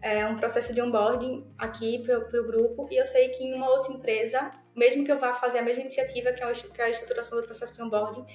é, 0.01 0.25
um 0.25 0.35
processo 0.35 0.73
de 0.73 0.81
onboarding 0.81 1.45
aqui 1.57 2.03
para 2.03 2.19
o 2.19 2.45
grupo 2.45 2.87
e 2.91 2.97
eu 2.97 3.05
sei 3.05 3.29
que 3.29 3.43
em 3.43 3.53
uma 3.53 3.69
outra 3.69 3.93
empresa, 3.93 4.51
mesmo 4.75 5.03
que 5.03 5.11
eu 5.11 5.19
vá 5.19 5.33
fazer 5.33 5.59
a 5.59 5.61
mesma 5.61 5.81
iniciativa 5.81 6.31
que 6.31 6.43
é 6.43 6.45
a 6.45 6.89
estruturação 6.89 7.39
do 7.39 7.43
processo 7.43 7.75
de 7.75 7.83
onboarding, 7.83 8.25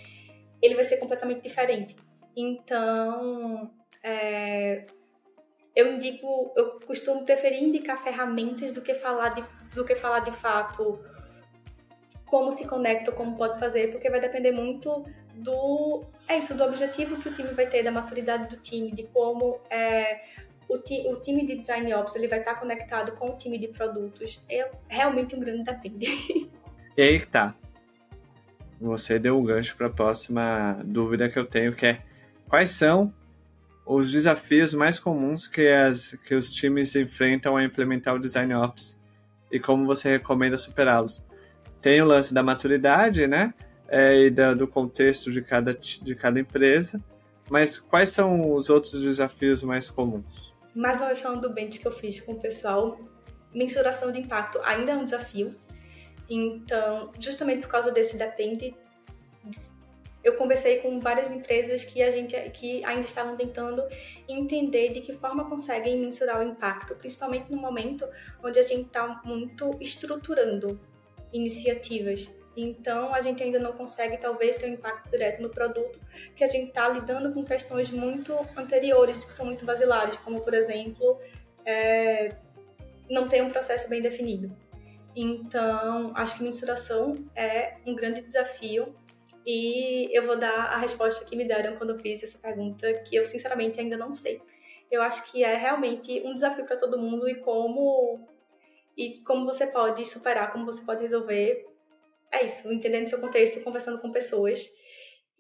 ele 0.60 0.74
vai 0.74 0.84
ser 0.84 0.96
completamente 0.98 1.42
diferente. 1.42 1.96
Então, 2.36 3.70
é, 4.02 4.86
eu 5.74 5.94
indico, 5.94 6.52
eu 6.56 6.80
costumo 6.80 7.24
preferir 7.24 7.62
indicar 7.62 8.02
ferramentas 8.02 8.72
do 8.72 8.82
que 8.82 8.94
falar 8.94 9.30
de, 9.30 9.44
do 9.74 9.84
que 9.84 9.94
falar 9.94 10.20
de 10.20 10.32
fato 10.32 10.98
como 12.26 12.50
se 12.50 12.66
conecta, 12.66 13.12
como 13.12 13.36
pode 13.36 13.58
fazer, 13.60 13.90
porque 13.90 14.08
vai 14.08 14.18
depender 14.18 14.52
muito 14.52 15.04
do 15.34 16.02
é 16.28 16.38
isso, 16.38 16.54
do 16.54 16.64
objetivo 16.64 17.20
que 17.20 17.28
o 17.28 17.32
time 17.32 17.52
vai 17.52 17.66
ter, 17.66 17.82
da 17.82 17.90
maturidade 17.90 18.48
do 18.48 18.62
time, 18.62 18.90
de 18.90 19.02
como 19.04 19.60
é, 19.68 20.22
o, 20.72 20.78
ti, 20.78 21.04
o 21.06 21.16
time 21.16 21.44
de 21.44 21.56
design 21.56 21.92
ops 21.92 22.16
ele 22.16 22.26
vai 22.26 22.38
estar 22.38 22.54
conectado 22.54 23.12
com 23.12 23.30
o 23.30 23.36
time 23.36 23.58
de 23.58 23.68
produtos. 23.68 24.40
É 24.48 24.70
realmente 24.88 25.36
um 25.36 25.40
grande 25.40 25.64
depende. 25.64 26.06
E 26.94 27.00
aí 27.00 27.18
que 27.18 27.26
tá. 27.26 27.54
Você 28.78 29.18
deu 29.18 29.38
o 29.38 29.42
gancho 29.42 29.74
para 29.76 29.86
a 29.86 29.90
próxima 29.90 30.78
dúvida 30.84 31.26
que 31.30 31.38
eu 31.38 31.46
tenho, 31.46 31.74
que 31.74 31.86
é 31.86 32.02
quais 32.46 32.68
são 32.68 33.14
os 33.86 34.12
desafios 34.12 34.74
mais 34.74 35.00
comuns 35.00 35.46
que, 35.46 35.66
as, 35.68 36.12
que 36.26 36.34
os 36.34 36.52
times 36.52 36.94
enfrentam 36.94 37.56
ao 37.56 37.62
implementar 37.62 38.14
o 38.14 38.18
Design 38.18 38.52
Ops 38.54 39.00
e 39.50 39.58
como 39.58 39.86
você 39.86 40.10
recomenda 40.10 40.54
superá-los. 40.58 41.24
Tem 41.80 42.02
o 42.02 42.04
lance 42.04 42.34
da 42.34 42.42
maturidade, 42.42 43.26
né? 43.26 43.54
É, 43.88 44.26
e 44.26 44.30
da, 44.30 44.52
do 44.52 44.68
contexto 44.68 45.32
de 45.32 45.40
cada, 45.40 45.72
de 45.72 46.14
cada 46.14 46.38
empresa, 46.38 47.02
mas 47.50 47.78
quais 47.78 48.10
são 48.10 48.54
os 48.54 48.68
outros 48.68 49.00
desafios 49.00 49.62
mais 49.62 49.88
comuns? 49.88 50.51
Mais 50.74 51.00
uma 51.00 51.08
vez 51.08 51.20
falando 51.20 51.42
do 51.42 51.50
bench 51.50 51.78
que 51.78 51.86
eu 51.86 51.92
fiz 51.92 52.20
com 52.20 52.32
o 52.32 52.40
pessoal, 52.40 52.98
mensuração 53.54 54.10
de 54.10 54.20
impacto 54.20 54.58
ainda 54.64 54.92
é 54.92 54.96
um 54.96 55.04
desafio. 55.04 55.54
Então, 56.28 57.12
justamente 57.18 57.60
por 57.60 57.68
causa 57.68 57.92
desse 57.92 58.16
depende, 58.16 58.74
eu 60.24 60.36
conversei 60.36 60.78
com 60.78 61.00
várias 61.00 61.30
empresas 61.32 61.84
que 61.84 62.02
a 62.02 62.10
gente 62.10 62.36
que 62.50 62.84
ainda 62.84 63.02
estavam 63.02 63.36
tentando 63.36 63.82
entender 64.28 64.92
de 64.92 65.00
que 65.00 65.12
forma 65.12 65.48
conseguem 65.48 65.98
mensurar 65.98 66.40
o 66.40 66.42
impacto, 66.42 66.94
principalmente 66.94 67.50
no 67.50 67.58
momento 67.58 68.08
onde 68.42 68.58
a 68.58 68.62
gente 68.62 68.86
está 68.86 69.20
muito 69.24 69.76
estruturando 69.80 70.78
iniciativas. 71.32 72.30
Então, 72.56 73.14
a 73.14 73.20
gente 73.20 73.42
ainda 73.42 73.58
não 73.58 73.72
consegue, 73.72 74.18
talvez, 74.18 74.56
ter 74.56 74.66
um 74.66 74.74
impacto 74.74 75.08
direto 75.08 75.40
no 75.40 75.48
produto, 75.48 75.98
que 76.36 76.44
a 76.44 76.46
gente 76.46 76.68
está 76.68 76.88
lidando 76.88 77.32
com 77.32 77.44
questões 77.44 77.90
muito 77.90 78.34
anteriores, 78.56 79.24
que 79.24 79.32
são 79.32 79.46
muito 79.46 79.64
basilares, 79.64 80.16
como, 80.18 80.40
por 80.42 80.52
exemplo, 80.52 81.18
é, 81.64 82.34
não 83.08 83.28
ter 83.28 83.42
um 83.42 83.50
processo 83.50 83.88
bem 83.88 84.02
definido. 84.02 84.54
Então, 85.14 86.12
acho 86.14 86.36
que 86.36 86.42
mensuração 86.42 87.24
é 87.34 87.76
um 87.86 87.94
grande 87.94 88.22
desafio 88.22 88.94
e 89.46 90.08
eu 90.16 90.24
vou 90.24 90.36
dar 90.36 90.72
a 90.72 90.78
resposta 90.78 91.24
que 91.24 91.36
me 91.36 91.44
deram 91.44 91.76
quando 91.76 91.90
eu 91.90 91.98
fiz 91.98 92.22
essa 92.22 92.38
pergunta, 92.38 92.92
que 93.04 93.16
eu 93.16 93.24
sinceramente 93.24 93.80
ainda 93.80 93.96
não 93.96 94.14
sei. 94.14 94.40
Eu 94.90 95.02
acho 95.02 95.30
que 95.30 95.42
é 95.42 95.54
realmente 95.54 96.22
um 96.24 96.34
desafio 96.34 96.64
para 96.64 96.76
todo 96.76 96.98
mundo 96.98 97.28
e 97.28 97.34
como 97.36 98.26
e 98.96 99.18
como 99.20 99.46
você 99.46 99.66
pode 99.66 100.04
superar, 100.06 100.52
como 100.52 100.66
você 100.66 100.84
pode 100.84 101.02
resolver. 101.02 101.66
É 102.32 102.44
isso, 102.44 102.72
entendendo 102.72 103.08
seu 103.08 103.20
contexto, 103.20 103.62
conversando 103.62 103.98
com 103.98 104.10
pessoas 104.10 104.68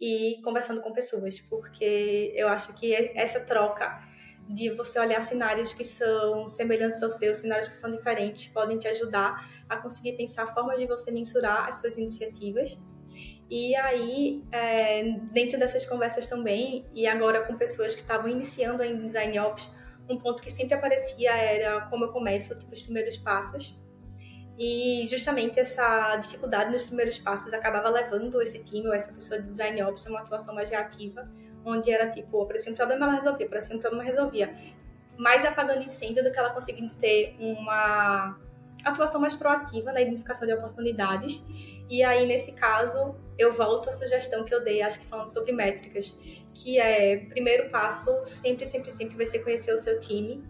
e 0.00 0.40
conversando 0.44 0.82
com 0.82 0.92
pessoas, 0.92 1.40
porque 1.40 2.32
eu 2.36 2.48
acho 2.48 2.74
que 2.74 2.94
essa 2.94 3.40
troca 3.40 4.02
de 4.48 4.70
você 4.70 4.98
olhar 4.98 5.22
cenários 5.22 5.72
que 5.72 5.84
são 5.84 6.46
semelhantes 6.46 7.02
aos 7.02 7.16
seus, 7.16 7.38
cenários 7.38 7.68
que 7.68 7.76
são 7.76 7.90
diferentes, 7.90 8.48
podem 8.48 8.78
te 8.78 8.88
ajudar 8.88 9.48
a 9.68 9.76
conseguir 9.76 10.16
pensar 10.16 10.52
formas 10.52 10.78
de 10.78 10.86
você 10.86 11.10
mensurar 11.10 11.66
as 11.66 11.80
suas 11.80 11.96
iniciativas 11.96 12.76
e 13.54 13.76
aí, 13.76 14.42
é, 14.50 15.02
dentro 15.30 15.58
dessas 15.58 15.84
conversas 15.84 16.26
também, 16.26 16.86
e 16.94 17.06
agora 17.06 17.44
com 17.44 17.54
pessoas 17.54 17.94
que 17.94 18.00
estavam 18.00 18.26
iniciando 18.30 18.82
em 18.82 19.04
Design 19.04 19.38
Ops, 19.40 19.70
um 20.08 20.16
ponto 20.16 20.40
que 20.40 20.50
sempre 20.50 20.72
aparecia 20.72 21.30
era 21.36 21.82
como 21.90 22.06
eu 22.06 22.12
começo, 22.12 22.58
tipo, 22.58 22.72
os 22.72 22.80
primeiros 22.80 23.18
passos. 23.18 23.78
E 24.58 25.06
justamente 25.06 25.58
essa 25.58 26.16
dificuldade 26.16 26.70
nos 26.70 26.84
primeiros 26.84 27.18
passos 27.18 27.52
acabava 27.52 27.88
levando 27.88 28.40
esse 28.42 28.62
time 28.62 28.86
ou 28.86 28.94
essa 28.94 29.12
pessoa 29.12 29.40
de 29.40 29.48
Design 29.48 29.82
Ops 29.82 30.06
a 30.06 30.10
uma 30.10 30.20
atuação 30.20 30.54
mais 30.54 30.70
reativa, 30.70 31.24
onde 31.64 31.90
era 31.90 32.10
tipo, 32.10 32.42
aparecia 32.42 32.72
um 32.72 32.76
problema, 32.76 33.06
ela 33.06 33.14
resolvia, 33.14 33.46
aparecia 33.46 33.76
um 33.76 33.80
problema, 33.80 34.04
resolvia. 34.04 34.54
Mais 35.16 35.44
apagando 35.44 35.84
incêndio 35.84 36.22
do 36.22 36.30
que 36.30 36.38
ela 36.38 36.50
conseguindo 36.50 36.94
ter 36.94 37.36
uma 37.38 38.36
atuação 38.84 39.20
mais 39.20 39.34
proativa 39.34 39.92
na 39.92 40.00
identificação 40.00 40.46
de 40.46 40.54
oportunidades. 40.54 41.42
E 41.88 42.02
aí, 42.02 42.26
nesse 42.26 42.52
caso, 42.52 43.14
eu 43.38 43.52
volto 43.52 43.88
à 43.88 43.92
sugestão 43.92 44.44
que 44.44 44.54
eu 44.54 44.62
dei, 44.62 44.82
acho 44.82 45.00
que 45.00 45.06
falando 45.06 45.28
sobre 45.28 45.52
métricas, 45.52 46.16
que 46.54 46.78
é, 46.78 47.16
primeiro 47.16 47.70
passo, 47.70 48.20
sempre, 48.22 48.64
sempre, 48.64 48.90
sempre 48.90 49.16
vai 49.16 49.26
ser 49.26 49.40
conhecer 49.40 49.72
o 49.72 49.78
seu 49.78 49.98
time. 50.00 50.44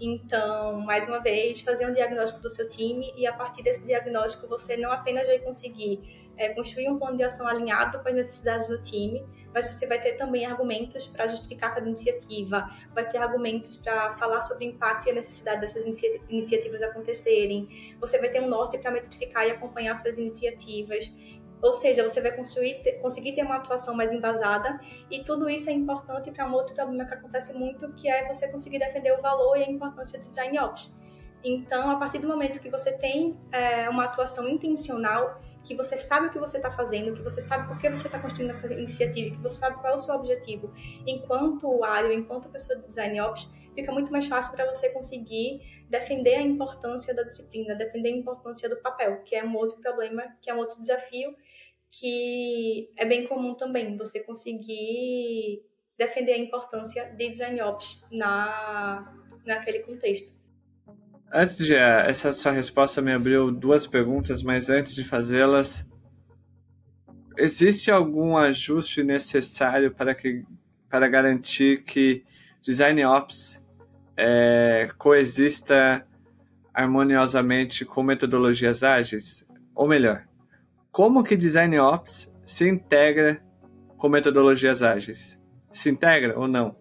Então, 0.00 0.80
mais 0.80 1.06
uma 1.06 1.18
vez, 1.18 1.60
fazer 1.60 1.86
um 1.86 1.92
diagnóstico 1.92 2.40
do 2.40 2.48
seu 2.48 2.68
time 2.70 3.12
e 3.16 3.26
a 3.26 3.32
partir 3.32 3.62
desse 3.62 3.84
diagnóstico 3.84 4.48
você 4.48 4.76
não 4.76 4.90
apenas 4.90 5.26
vai 5.26 5.38
conseguir 5.38 6.20
é, 6.38 6.48
construir 6.48 6.88
um 6.88 6.98
plano 6.98 7.18
de 7.18 7.22
ação 7.22 7.46
alinhado 7.46 8.00
com 8.00 8.08
as 8.08 8.14
necessidades 8.14 8.68
do 8.68 8.82
time, 8.82 9.22
mas 9.52 9.68
você 9.68 9.86
vai 9.86 10.00
ter 10.00 10.12
também 10.12 10.46
argumentos 10.46 11.06
para 11.06 11.26
justificar 11.26 11.74
cada 11.74 11.86
iniciativa, 11.86 12.70
vai 12.94 13.06
ter 13.06 13.18
argumentos 13.18 13.76
para 13.76 14.16
falar 14.16 14.40
sobre 14.40 14.64
o 14.64 14.68
impacto 14.70 15.08
e 15.08 15.10
a 15.10 15.14
necessidade 15.14 15.60
dessas 15.60 15.84
inicia 15.84 16.18
iniciativas 16.30 16.82
acontecerem, 16.82 17.94
você 18.00 18.18
vai 18.18 18.30
ter 18.30 18.40
um 18.40 18.48
norte 18.48 18.78
para 18.78 18.90
metrificar 18.90 19.46
e 19.46 19.50
acompanhar 19.50 19.94
suas 19.96 20.16
iniciativas. 20.16 21.10
Ou 21.62 21.74
seja, 21.74 22.02
você 22.02 22.20
vai 22.20 22.32
construir, 22.32 22.82
conseguir 23.02 23.32
ter 23.32 23.42
uma 23.42 23.56
atuação 23.56 23.94
mais 23.94 24.12
embasada 24.12 24.80
e 25.10 25.22
tudo 25.22 25.48
isso 25.48 25.68
é 25.68 25.72
importante 25.72 26.30
para 26.30 26.46
um 26.46 26.54
outro 26.54 26.74
problema 26.74 27.04
que 27.04 27.14
acontece 27.14 27.52
muito, 27.52 27.92
que 27.94 28.08
é 28.08 28.26
você 28.26 28.48
conseguir 28.48 28.78
defender 28.78 29.12
o 29.18 29.20
valor 29.20 29.56
e 29.58 29.64
a 29.64 29.70
importância 29.70 30.18
de 30.18 30.28
design 30.28 30.58
ops. 30.58 30.90
Então, 31.42 31.90
a 31.90 31.96
partir 31.96 32.18
do 32.18 32.28
momento 32.28 32.60
que 32.60 32.70
você 32.70 32.92
tem 32.92 33.38
é, 33.52 33.88
uma 33.88 34.04
atuação 34.04 34.48
intencional, 34.48 35.38
que 35.64 35.74
você 35.74 35.96
sabe 35.96 36.26
o 36.26 36.30
que 36.30 36.38
você 36.38 36.56
está 36.56 36.70
fazendo, 36.70 37.14
que 37.14 37.22
você 37.22 37.40
sabe 37.40 37.68
por 37.68 37.78
que 37.78 37.88
você 37.88 38.08
está 38.08 38.18
construindo 38.18 38.50
essa 38.50 38.72
iniciativa, 38.72 39.36
que 39.36 39.42
você 39.42 39.56
sabe 39.56 39.76
qual 39.80 39.92
é 39.92 39.96
o 39.96 39.98
seu 39.98 40.14
objetivo, 40.14 40.72
enquanto 41.06 41.70
usuário, 41.70 42.12
enquanto 42.12 42.48
pessoa 42.48 42.78
de 42.78 42.88
design 42.88 43.20
ops, 43.20 43.48
fica 43.74 43.92
muito 43.92 44.10
mais 44.10 44.26
fácil 44.26 44.52
para 44.52 44.66
você 44.66 44.88
conseguir 44.90 45.60
defender 45.88 46.36
a 46.36 46.42
importância 46.42 47.14
da 47.14 47.22
disciplina, 47.22 47.74
defender 47.74 48.08
a 48.08 48.16
importância 48.16 48.68
do 48.68 48.76
papel, 48.76 49.22
que 49.22 49.34
é 49.34 49.44
um 49.44 49.56
outro 49.56 49.80
problema, 49.80 50.24
que 50.40 50.50
é 50.50 50.54
um 50.54 50.58
outro 50.58 50.80
desafio 50.80 51.34
que 51.90 52.90
é 52.96 53.04
bem 53.04 53.26
comum 53.26 53.54
também, 53.54 53.96
você 53.96 54.20
conseguir 54.20 55.62
defender 55.98 56.32
a 56.32 56.38
importância 56.38 57.04
de 57.16 57.28
design 57.28 57.60
ops 57.60 58.02
na, 58.10 59.12
naquele 59.44 59.80
contexto. 59.80 60.32
Antes 61.32 61.58
de 61.58 61.74
eh, 61.74 62.04
essa 62.08 62.32
sua 62.32 62.52
resposta 62.52 63.00
me 63.00 63.12
abriu 63.12 63.50
duas 63.52 63.86
perguntas, 63.86 64.42
mas 64.42 64.70
antes 64.70 64.94
de 64.94 65.04
fazê-las, 65.04 65.86
existe 67.36 67.90
algum 67.90 68.36
ajuste 68.36 69.02
necessário 69.04 69.92
para 69.94 70.14
que 70.14 70.44
para 70.88 71.06
garantir 71.06 71.84
que 71.84 72.24
design 72.62 73.04
ops 73.04 73.64
é, 74.16 74.88
coexista 74.98 76.04
harmoniosamente 76.74 77.84
com 77.84 78.02
metodologias 78.02 78.82
ágeis? 78.82 79.46
Ou 79.72 79.86
melhor, 79.86 80.26
como 80.90 81.22
que 81.22 81.36
design 81.36 81.78
ops 81.78 82.32
se 82.44 82.68
integra 82.68 83.42
com 83.96 84.08
metodologias 84.08 84.82
ágeis? 84.82 85.38
Se 85.72 85.88
integra 85.88 86.38
ou 86.38 86.48
não? 86.48 86.74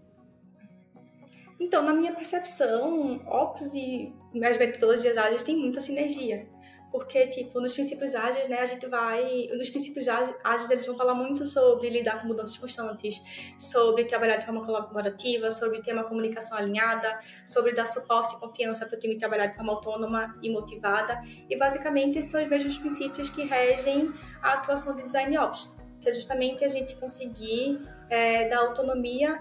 Então, 1.59 1.83
na 1.83 1.93
minha 1.93 2.13
percepção, 2.13 3.21
Ops 3.27 3.73
e 3.75 4.13
as 4.43 4.57
metodologias 4.57 5.17
ágeis 5.17 5.43
têm 5.43 5.57
muita 5.57 5.81
sinergia. 5.81 6.47
Porque, 6.91 7.27
tipo, 7.27 7.59
nos 7.61 7.73
princípios 7.73 8.15
ágeis, 8.15 8.47
né, 8.47 8.59
a 8.59 8.65
gente 8.65 8.85
vai... 8.87 9.47
Nos 9.55 9.69
princípios 9.69 10.07
ágeis, 10.07 10.71
eles 10.71 10.85
vão 10.85 10.97
falar 10.97 11.13
muito 11.13 11.45
sobre 11.45 11.89
lidar 11.89 12.21
com 12.21 12.27
mudanças 12.27 12.57
constantes, 12.57 13.21
sobre 13.57 14.05
trabalhar 14.05 14.37
de 14.37 14.45
forma 14.45 14.65
colaborativa, 14.65 15.51
sobre 15.51 15.81
ter 15.81 15.93
uma 15.93 16.03
comunicação 16.03 16.57
alinhada, 16.57 17.19
sobre 17.45 17.73
dar 17.73 17.85
suporte 17.85 18.35
e 18.35 18.39
confiança 18.39 18.85
para 18.87 18.95
o 18.95 18.99
time 18.99 19.17
trabalhar 19.17 19.47
de 19.47 19.55
forma 19.55 19.73
autônoma 19.73 20.35
e 20.41 20.49
motivada. 20.49 21.21
E, 21.49 21.55
basicamente, 21.55 22.17
esses 22.17 22.31
são 22.31 22.41
os 22.41 22.49
mesmos 22.49 22.77
princípios 22.77 23.29
que 23.29 23.43
regem 23.43 24.11
a 24.41 24.53
atuação 24.53 24.95
de 24.95 25.03
Design 25.03 25.37
Ops, 25.37 25.75
que 26.01 26.09
é 26.09 26.11
justamente 26.11 26.65
a 26.65 26.69
gente 26.69 26.95
conseguir 26.95 27.81
é, 28.09 28.47
dar 28.49 28.59
autonomia 28.59 29.39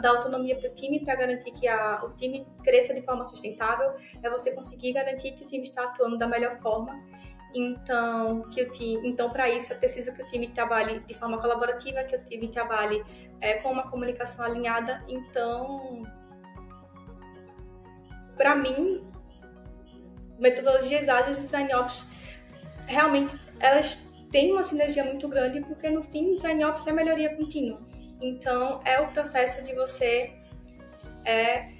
dar 0.00 0.10
autonomia 0.10 0.56
para 0.56 0.68
o 0.70 0.74
time 0.74 1.00
para 1.04 1.14
garantir 1.14 1.50
que 1.52 1.66
a, 1.66 2.02
o 2.04 2.10
time 2.10 2.46
cresça 2.62 2.94
de 2.94 3.02
forma 3.02 3.24
sustentável, 3.24 3.94
é 4.22 4.30
você 4.30 4.52
conseguir 4.52 4.92
garantir 4.92 5.32
que 5.32 5.44
o 5.44 5.46
time 5.46 5.64
está 5.64 5.84
atuando 5.84 6.16
da 6.16 6.26
melhor 6.26 6.58
forma. 6.60 7.00
Então, 7.54 8.42
que 8.50 8.62
o 8.62 8.70
time, 8.70 9.08
então 9.08 9.30
para 9.30 9.48
isso 9.48 9.72
é 9.72 9.76
preciso 9.76 10.14
que 10.14 10.22
o 10.22 10.26
time 10.26 10.48
trabalhe 10.48 11.00
de 11.00 11.14
forma 11.14 11.38
colaborativa, 11.40 12.04
que 12.04 12.14
o 12.14 12.22
time 12.22 12.48
trabalhe 12.48 13.02
é, 13.40 13.54
com 13.54 13.70
uma 13.70 13.90
comunicação 13.90 14.44
alinhada. 14.44 15.02
Então, 15.08 16.02
para 18.36 18.54
mim, 18.54 19.02
metodologias 20.38 21.08
ágeis 21.08 21.38
e 21.38 21.42
design 21.42 21.74
ops 21.74 22.06
realmente 22.86 23.38
elas 23.60 23.98
têm 24.30 24.52
uma 24.52 24.62
sinergia 24.62 25.04
muito 25.04 25.26
grande 25.28 25.60
porque 25.60 25.90
no 25.90 26.02
fim 26.02 26.34
design 26.34 26.64
ops 26.64 26.86
é 26.86 26.92
melhoria 26.92 27.34
contínua. 27.34 27.87
Então, 28.20 28.80
é 28.84 29.00
o 29.00 29.08
processo 29.08 29.64
de 29.64 29.74
você 29.74 30.32
é, 31.24 31.70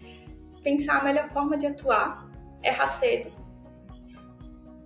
pensar 0.63 1.01
a 1.01 1.05
melhor 1.05 1.29
forma 1.31 1.57
de 1.57 1.67
atuar, 1.67 2.29
errar 2.63 2.87
cedo, 2.87 3.31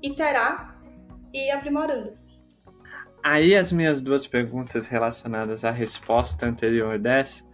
iterar 0.02 0.80
e 1.32 1.48
ir 1.48 1.50
aprimorando. 1.50 2.16
Aí 3.22 3.54
as 3.54 3.70
minhas 3.70 4.00
duas 4.00 4.26
perguntas 4.26 4.88
relacionadas 4.88 5.64
à 5.64 5.70
resposta 5.70 6.46
anterior 6.46 6.98
dessa 6.98 7.44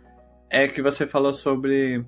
é 0.48 0.66
que 0.66 0.80
você 0.80 1.06
falou 1.06 1.32
sobre 1.32 2.04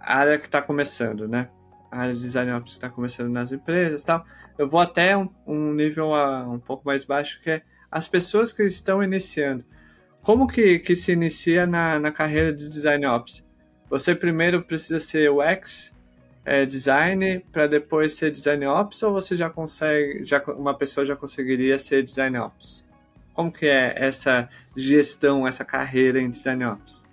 a 0.00 0.18
área 0.18 0.38
que 0.38 0.46
está 0.46 0.60
começando, 0.60 1.28
né? 1.28 1.48
A 1.90 2.00
área 2.00 2.14
de 2.14 2.20
design 2.20 2.50
ops 2.52 2.72
está 2.72 2.90
começando 2.90 3.30
nas 3.30 3.52
empresas 3.52 4.02
tal. 4.02 4.24
Eu 4.58 4.68
vou 4.68 4.80
até 4.80 5.16
um, 5.16 5.28
um 5.46 5.72
nível 5.72 6.08
uh, 6.08 6.50
um 6.50 6.58
pouco 6.58 6.84
mais 6.84 7.04
baixo, 7.04 7.40
que 7.40 7.50
é 7.50 7.62
as 7.90 8.08
pessoas 8.08 8.52
que 8.52 8.64
estão 8.64 9.02
iniciando. 9.02 9.64
Como 10.28 10.46
que, 10.46 10.78
que 10.80 10.94
se 10.94 11.12
inicia 11.12 11.66
na, 11.66 11.98
na 11.98 12.12
carreira 12.12 12.52
de 12.52 12.68
design 12.68 13.06
ops? 13.06 13.42
Você 13.88 14.14
primeiro 14.14 14.62
precisa 14.62 15.00
ser 15.00 15.30
UX 15.30 15.96
é, 16.44 16.66
design 16.66 17.40
para 17.50 17.66
depois 17.66 18.12
ser 18.12 18.30
design 18.30 18.66
ops 18.66 19.02
ou 19.02 19.14
você 19.14 19.34
já 19.34 19.48
consegue, 19.48 20.22
já 20.22 20.38
uma 20.48 20.76
pessoa 20.76 21.06
já 21.06 21.16
conseguiria 21.16 21.78
ser 21.78 22.02
design 22.02 22.36
ops? 22.36 22.86
Como 23.32 23.50
que 23.50 23.66
é 23.68 23.94
essa 23.96 24.50
gestão, 24.76 25.48
essa 25.48 25.64
carreira 25.64 26.20
em 26.20 26.28
design 26.28 26.62
ops? 26.62 27.08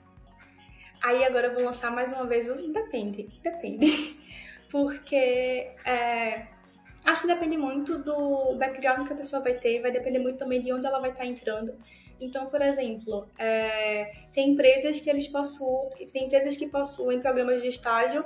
Aí 1.01 1.23
agora 1.23 1.47
eu 1.47 1.53
vou 1.53 1.63
lançar 1.63 1.91
mais 1.91 2.11
uma 2.11 2.25
vez 2.25 2.49
o 2.49 2.55
depende, 2.73 3.29
depende, 3.41 4.11
porque 4.69 5.71
é, 5.85 6.47
acho 7.05 7.21
que 7.21 7.27
depende 7.27 7.55
muito 7.55 7.97
do 7.97 8.57
background 8.57 9.07
que 9.07 9.13
a 9.13 9.15
pessoa 9.15 9.41
vai 9.41 9.53
ter, 9.53 9.81
vai 9.81 9.91
depender 9.91 10.19
muito 10.19 10.37
também 10.37 10.61
de 10.61 10.73
onde 10.73 10.85
ela 10.85 10.99
vai 10.99 11.11
estar 11.11 11.25
entrando. 11.25 11.77
Então, 12.25 12.47
por 12.47 12.59
exemplo, 12.59 13.29
é, 13.37 14.11
tem 14.33 14.49
empresas 14.49 14.99
que 14.99 15.07
eles 15.07 15.27
possuem, 15.27 16.07
tem 16.11 16.25
empresas 16.25 16.57
que 16.57 16.67
possuem 16.67 17.19
programas 17.19 17.61
de 17.61 17.67
estágio 17.67 18.25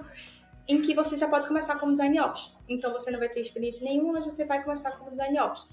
em 0.66 0.82
que 0.82 0.94
você 0.94 1.18
já 1.18 1.28
pode 1.28 1.48
começar 1.48 1.78
como 1.78 1.92
design 1.92 2.18
ops. 2.22 2.56
Então, 2.70 2.94
você 2.94 3.12
não 3.12 3.20
vai 3.20 3.28
ter 3.28 3.42
experiência 3.42 3.84
nenhuma, 3.84 4.14
mas 4.14 4.26
você 4.26 4.46
vai 4.46 4.64
começar 4.64 4.92
como 4.98 5.12
design 5.12 5.38
ops. 5.40 5.68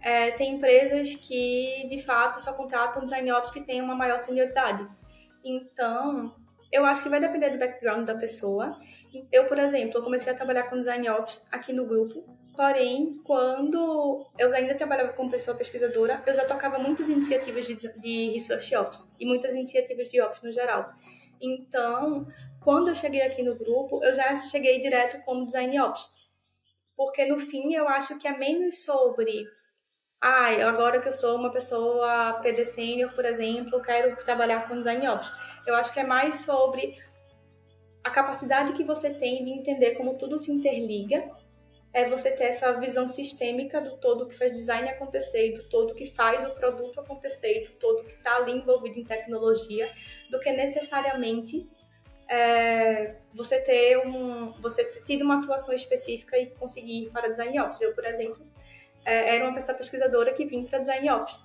É, 0.00 0.32
tem 0.32 0.56
empresas 0.56 1.14
que, 1.14 1.86
de 1.88 2.02
fato, 2.02 2.40
só 2.40 2.52
contratam 2.54 3.04
design 3.04 3.30
ops 3.30 3.52
que 3.52 3.60
têm 3.60 3.80
uma 3.80 3.94
maior 3.94 4.18
senioridade. 4.18 4.84
Então, 5.44 6.34
eu 6.72 6.84
acho 6.84 7.04
que 7.04 7.08
vai 7.08 7.20
depender 7.20 7.50
do 7.50 7.58
background 7.58 8.04
da 8.04 8.16
pessoa. 8.16 8.76
Eu, 9.30 9.44
por 9.44 9.58
exemplo, 9.58 10.02
comecei 10.02 10.32
a 10.32 10.34
trabalhar 10.34 10.64
com 10.64 10.78
design 10.78 11.08
ops 11.10 11.44
aqui 11.52 11.72
no 11.72 11.86
grupo 11.86 12.24
Porém, 12.54 13.20
quando 13.24 14.26
eu 14.38 14.52
ainda 14.52 14.74
trabalhava 14.74 15.12
como 15.14 15.30
pessoa 15.30 15.56
pesquisadora, 15.56 16.22
eu 16.26 16.34
já 16.34 16.44
tocava 16.44 16.78
muitas 16.78 17.08
iniciativas 17.08 17.66
de, 17.66 17.76
de 17.76 18.30
Research 18.30 18.76
Ops 18.76 19.14
e 19.18 19.24
muitas 19.24 19.54
iniciativas 19.54 20.08
de 20.08 20.20
Ops 20.20 20.42
no 20.42 20.52
geral. 20.52 20.92
Então, 21.40 22.26
quando 22.62 22.88
eu 22.88 22.94
cheguei 22.94 23.22
aqui 23.22 23.42
no 23.42 23.56
grupo, 23.56 24.04
eu 24.04 24.12
já 24.12 24.36
cheguei 24.36 24.80
direto 24.80 25.24
como 25.24 25.46
Design 25.46 25.80
Ops. 25.80 26.08
Porque 26.94 27.24
no 27.24 27.38
fim 27.38 27.72
eu 27.74 27.88
acho 27.88 28.18
que 28.18 28.28
é 28.28 28.36
menos 28.36 28.84
sobre 28.84 29.46
ah, 30.20 30.50
agora 30.68 31.00
que 31.00 31.08
eu 31.08 31.12
sou 31.12 31.36
uma 31.36 31.50
pessoa 31.50 32.34
PD 32.42 32.64
Senior, 32.64 33.12
por 33.12 33.24
exemplo, 33.24 33.82
quero 33.82 34.14
trabalhar 34.22 34.68
com 34.68 34.78
Design 34.78 35.08
Ops. 35.08 35.32
Eu 35.66 35.74
acho 35.74 35.92
que 35.92 35.98
é 35.98 36.04
mais 36.04 36.40
sobre 36.40 36.96
a 38.04 38.10
capacidade 38.10 38.74
que 38.74 38.84
você 38.84 39.14
tem 39.14 39.42
de 39.44 39.50
entender 39.50 39.92
como 39.92 40.18
tudo 40.18 40.36
se 40.38 40.52
interliga 40.52 41.28
é 41.92 42.08
você 42.08 42.30
ter 42.30 42.44
essa 42.44 42.72
visão 42.80 43.08
sistêmica 43.08 43.80
do 43.80 43.98
todo 43.98 44.26
que 44.26 44.34
faz 44.34 44.52
design 44.52 44.88
acontecer, 44.88 45.52
do 45.52 45.64
todo 45.64 45.94
que 45.94 46.06
faz 46.06 46.44
o 46.46 46.50
produto 46.50 47.00
acontecer, 47.00 47.64
do 47.64 47.70
todo 47.72 48.04
que 48.04 48.12
está 48.12 48.36
ali 48.36 48.52
envolvido 48.52 48.98
em 48.98 49.04
tecnologia, 49.04 49.92
do 50.30 50.40
que 50.40 50.50
necessariamente 50.52 51.68
é, 52.28 53.16
você 53.34 53.60
ter 53.60 53.98
um, 54.06 54.52
você 54.60 54.84
ter 54.84 55.04
tido 55.04 55.22
uma 55.22 55.38
atuação 55.38 55.74
específica 55.74 56.38
e 56.38 56.46
conseguir 56.46 57.04
ir 57.04 57.10
para 57.10 57.28
design 57.28 57.60
ops. 57.60 57.80
Eu, 57.82 57.94
por 57.94 58.06
exemplo, 58.06 58.42
é, 59.04 59.36
era 59.36 59.44
uma 59.44 59.52
pessoa 59.52 59.76
pesquisadora 59.76 60.32
que 60.32 60.46
vim 60.46 60.64
para 60.64 60.78
design 60.78 61.10
ops. 61.10 61.38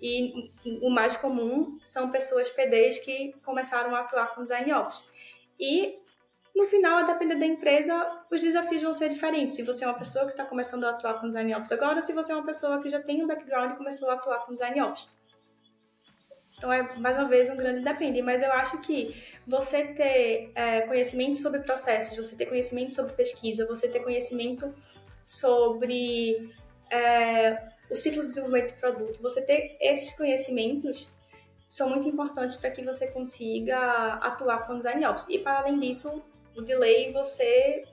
E 0.00 0.50
o 0.82 0.90
mais 0.90 1.16
comum 1.16 1.78
são 1.84 2.10
pessoas 2.10 2.50
PDs 2.50 2.98
que 2.98 3.32
começaram 3.44 3.94
a 3.94 4.00
atuar 4.00 4.34
com 4.34 4.42
design 4.42 4.72
ops. 4.72 5.04
E 5.58 6.00
no 6.54 6.66
final, 6.66 6.98
a 6.98 7.02
depender 7.02 7.34
da 7.34 7.46
empresa, 7.46 8.22
os 8.30 8.40
desafios 8.40 8.82
vão 8.82 8.94
ser 8.94 9.08
diferentes. 9.08 9.56
Se 9.56 9.62
você 9.62 9.84
é 9.84 9.88
uma 9.88 9.98
pessoa 9.98 10.24
que 10.24 10.32
está 10.32 10.44
começando 10.44 10.84
a 10.84 10.90
atuar 10.90 11.20
com 11.20 11.26
design 11.26 11.52
ops 11.54 11.72
agora, 11.72 12.00
se 12.00 12.12
você 12.12 12.32
é 12.32 12.36
uma 12.36 12.46
pessoa 12.46 12.80
que 12.80 12.88
já 12.88 13.02
tem 13.02 13.24
um 13.24 13.26
background 13.26 13.72
e 13.72 13.76
começou 13.76 14.08
a 14.08 14.14
atuar 14.14 14.46
com 14.46 14.52
design 14.52 14.80
ops. 14.82 15.08
Então 16.56 16.72
é 16.72 16.96
mais 16.96 17.16
uma 17.16 17.28
vez 17.28 17.50
um 17.50 17.56
grande 17.56 17.82
depende, 17.82 18.22
mas 18.22 18.40
eu 18.40 18.52
acho 18.52 18.78
que 18.78 19.20
você 19.44 19.88
ter 19.88 20.52
é, 20.54 20.82
conhecimento 20.82 21.36
sobre 21.38 21.60
processos, 21.60 22.16
você 22.16 22.36
ter 22.36 22.46
conhecimento 22.46 22.94
sobre 22.94 23.12
pesquisa, 23.14 23.66
você 23.66 23.88
ter 23.88 24.00
conhecimento 24.00 24.72
sobre 25.26 26.54
é, 26.88 27.68
o 27.90 27.96
ciclo 27.96 28.20
de 28.20 28.28
desenvolvimento 28.28 28.74
do 28.74 28.80
produto, 28.80 29.20
você 29.20 29.42
ter 29.42 29.76
esses 29.80 30.16
conhecimentos 30.16 31.12
são 31.68 31.90
muito 31.90 32.08
importantes 32.08 32.54
para 32.54 32.70
que 32.70 32.84
você 32.84 33.08
consiga 33.08 34.14
atuar 34.22 34.66
com 34.66 34.76
design 34.78 35.04
ops. 35.06 35.26
E 35.28 35.40
para 35.40 35.58
além 35.58 35.80
disso, 35.80 36.22
o 36.56 36.62
delay 36.62 37.12
você 37.12 37.84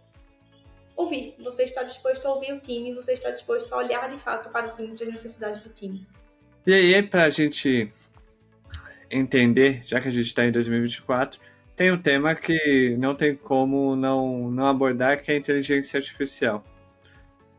ouvir. 0.95 1.35
Você 1.39 1.63
está 1.63 1.83
disposto 1.83 2.25
a 2.25 2.33
ouvir 2.33 2.53
o 2.53 2.59
time, 2.59 2.93
você 2.93 3.13
está 3.13 3.29
disposto 3.29 3.73
a 3.73 3.77
olhar 3.77 4.09
de 4.09 4.17
fato 4.17 4.49
para 4.49 4.67
o 4.67 4.75
time, 4.75 4.95
para 4.95 5.05
as 5.05 5.11
necessidades 5.11 5.63
do 5.63 5.73
time. 5.73 6.05
E 6.65 6.73
aí, 6.73 7.03
para 7.03 7.23
a 7.23 7.29
gente 7.29 7.91
entender, 9.09 9.81
já 9.83 9.99
que 9.99 10.07
a 10.07 10.11
gente 10.11 10.27
está 10.27 10.45
em 10.45 10.51
2024, 10.51 11.39
tem 11.75 11.91
um 11.91 12.01
tema 12.01 12.35
que 12.35 12.95
não 12.99 13.15
tem 13.15 13.35
como 13.35 13.95
não, 13.95 14.51
não 14.51 14.67
abordar, 14.67 15.21
que 15.21 15.31
é 15.31 15.35
a 15.35 15.37
inteligência 15.37 15.97
artificial. 15.97 16.63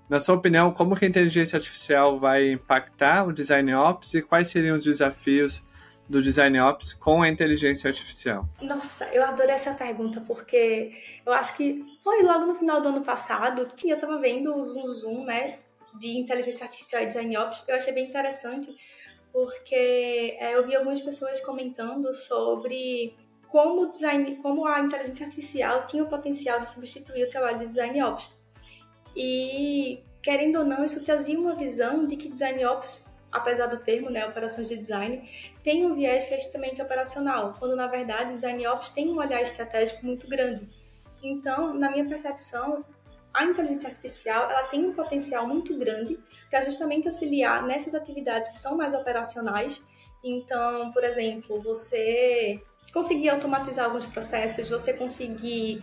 Na 0.08 0.20
sua 0.20 0.34
opinião, 0.34 0.72
como 0.72 0.94
que 0.94 1.04
a 1.04 1.08
inteligência 1.08 1.56
artificial 1.56 2.20
vai 2.20 2.52
impactar 2.52 3.26
o 3.26 3.32
design 3.32 3.74
ops 3.74 4.14
e 4.14 4.22
quais 4.22 4.48
seriam 4.48 4.76
os 4.76 4.84
desafios 4.84 5.64
do 6.12 6.22
Design 6.22 6.60
Ops 6.60 6.92
com 6.92 7.22
a 7.22 7.28
inteligência 7.28 7.88
artificial? 7.88 8.46
Nossa, 8.60 9.06
eu 9.06 9.24
adorei 9.24 9.54
essa 9.54 9.72
pergunta 9.72 10.20
porque 10.20 10.92
eu 11.24 11.32
acho 11.32 11.56
que 11.56 11.82
foi 12.04 12.22
logo 12.22 12.44
no 12.44 12.54
final 12.54 12.82
do 12.82 12.88
ano 12.88 13.00
passado 13.00 13.66
que 13.74 13.88
eu 13.88 13.94
estava 13.94 14.18
vendo 14.18 14.54
o 14.54 14.62
Zoom 14.62 14.84
Zoom, 14.84 15.24
né, 15.24 15.58
de 15.98 16.18
inteligência 16.18 16.64
artificial 16.64 17.02
e 17.02 17.06
Design 17.06 17.34
Ops. 17.38 17.64
Eu 17.66 17.76
achei 17.76 17.94
bem 17.94 18.06
interessante 18.06 18.76
porque 19.32 20.36
é, 20.38 20.54
eu 20.54 20.66
vi 20.66 20.76
algumas 20.76 21.00
pessoas 21.00 21.40
comentando 21.40 22.12
sobre 22.12 23.16
como, 23.48 23.90
design, 23.90 24.36
como 24.36 24.66
a 24.66 24.80
inteligência 24.80 25.24
artificial 25.24 25.86
tinha 25.86 26.04
o 26.04 26.08
potencial 26.08 26.60
de 26.60 26.68
substituir 26.68 27.24
o 27.24 27.30
trabalho 27.30 27.60
de 27.60 27.68
Design 27.68 28.02
Ops. 28.02 28.28
E, 29.16 30.02
querendo 30.22 30.58
ou 30.58 30.64
não, 30.66 30.84
isso 30.84 31.02
trazia 31.02 31.40
uma 31.40 31.54
visão 31.54 32.06
de 32.06 32.16
que 32.16 32.28
Design 32.28 32.62
Ops 32.66 33.02
apesar 33.32 33.66
do 33.66 33.78
termo, 33.78 34.10
né, 34.10 34.26
operações 34.26 34.68
de 34.68 34.76
design, 34.76 35.28
tem 35.64 35.84
um 35.86 35.94
viés 35.94 36.26
que 36.26 36.34
é 36.34 36.36
estritamente 36.36 36.82
operacional, 36.82 37.56
quando 37.58 37.74
na 37.74 37.86
verdade 37.86 38.34
design 38.34 38.66
ops 38.66 38.90
tem 38.90 39.08
um 39.08 39.16
olhar 39.16 39.40
estratégico 39.40 40.04
muito 40.04 40.28
grande. 40.28 40.68
Então, 41.22 41.72
na 41.72 41.90
minha 41.90 42.04
percepção, 42.04 42.84
a 43.32 43.44
inteligência 43.44 43.88
artificial 43.88 44.50
ela 44.50 44.64
tem 44.64 44.84
um 44.84 44.92
potencial 44.92 45.46
muito 45.46 45.76
grande 45.78 46.18
para 46.50 46.60
justamente 46.60 47.08
auxiliar 47.08 47.62
nessas 47.62 47.94
atividades 47.94 48.50
que 48.50 48.58
são 48.58 48.76
mais 48.76 48.92
operacionais. 48.92 49.82
Então, 50.22 50.92
por 50.92 51.02
exemplo, 51.02 51.60
você 51.62 52.62
conseguir 52.92 53.30
automatizar 53.30 53.86
alguns 53.86 54.04
processos, 54.04 54.68
você 54.68 54.92
conseguir 54.92 55.82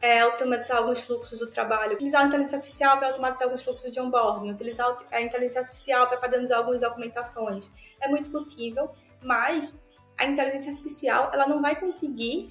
é, 0.00 0.20
automatizar 0.20 0.78
alguns 0.78 1.02
fluxos 1.02 1.38
do 1.38 1.48
trabalho, 1.48 1.94
utilizar 1.94 2.22
a 2.22 2.26
inteligência 2.26 2.56
artificial 2.56 2.98
para 2.98 3.08
automatizar 3.08 3.46
alguns 3.46 3.62
fluxos 3.62 3.90
de 3.90 4.00
onboarding, 4.00 4.50
utilizar 4.50 4.96
a 5.10 5.20
inteligência 5.20 5.60
artificial 5.60 6.06
para 6.06 6.18
padronizar 6.18 6.58
algumas 6.58 6.80
documentações. 6.80 7.72
É 8.00 8.08
muito 8.08 8.30
possível, 8.30 8.90
mas 9.20 9.78
a 10.16 10.24
inteligência 10.24 10.70
artificial 10.70 11.30
ela 11.32 11.46
não 11.46 11.60
vai 11.60 11.78
conseguir 11.78 12.50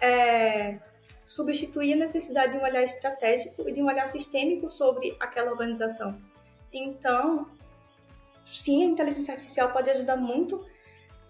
é, 0.00 0.78
substituir 1.24 1.94
a 1.94 1.96
necessidade 1.96 2.52
de 2.52 2.58
um 2.58 2.62
olhar 2.62 2.82
estratégico 2.82 3.68
e 3.68 3.72
de 3.72 3.82
um 3.82 3.86
olhar 3.86 4.06
sistêmico 4.06 4.70
sobre 4.70 5.16
aquela 5.18 5.50
organização. 5.50 6.20
Então, 6.72 7.48
sim, 8.44 8.84
a 8.84 8.86
inteligência 8.86 9.32
artificial 9.32 9.72
pode 9.72 9.90
ajudar 9.90 10.16
muito 10.16 10.64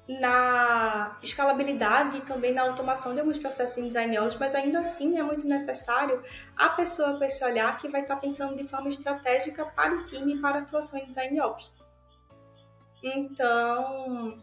na 0.09 1.19
escalabilidade 1.21 2.19
e 2.19 2.21
também 2.21 2.53
na 2.53 2.63
automação 2.63 3.13
de 3.13 3.21
alguns 3.21 3.39
processos 3.39 3.77
em 3.79 3.89
design 3.89 4.17
ops, 4.19 4.37
mas 4.39 4.55
ainda 4.55 4.79
assim 4.81 5.19
é 5.19 5.23
muito 5.23 5.47
necessário 5.49 6.23
a 6.57 6.69
pessoa 6.69 7.19
com 7.19 7.25
esse 7.25 7.45
olhar 7.45 7.77
que 7.77 7.89
vai 7.89 8.03
estar 8.03 8.17
pensando 8.17 8.57
de 8.57 8.69
forma 8.69 8.89
estratégica 8.89 9.65
para 9.65 9.95
o 9.95 10.05
time 10.05 10.35
e 10.35 10.41
para 10.41 10.59
a 10.59 10.63
atuação 10.63 10.99
em 10.99 11.07
design 11.07 11.41
ops. 11.41 11.73
Então, 13.03 14.39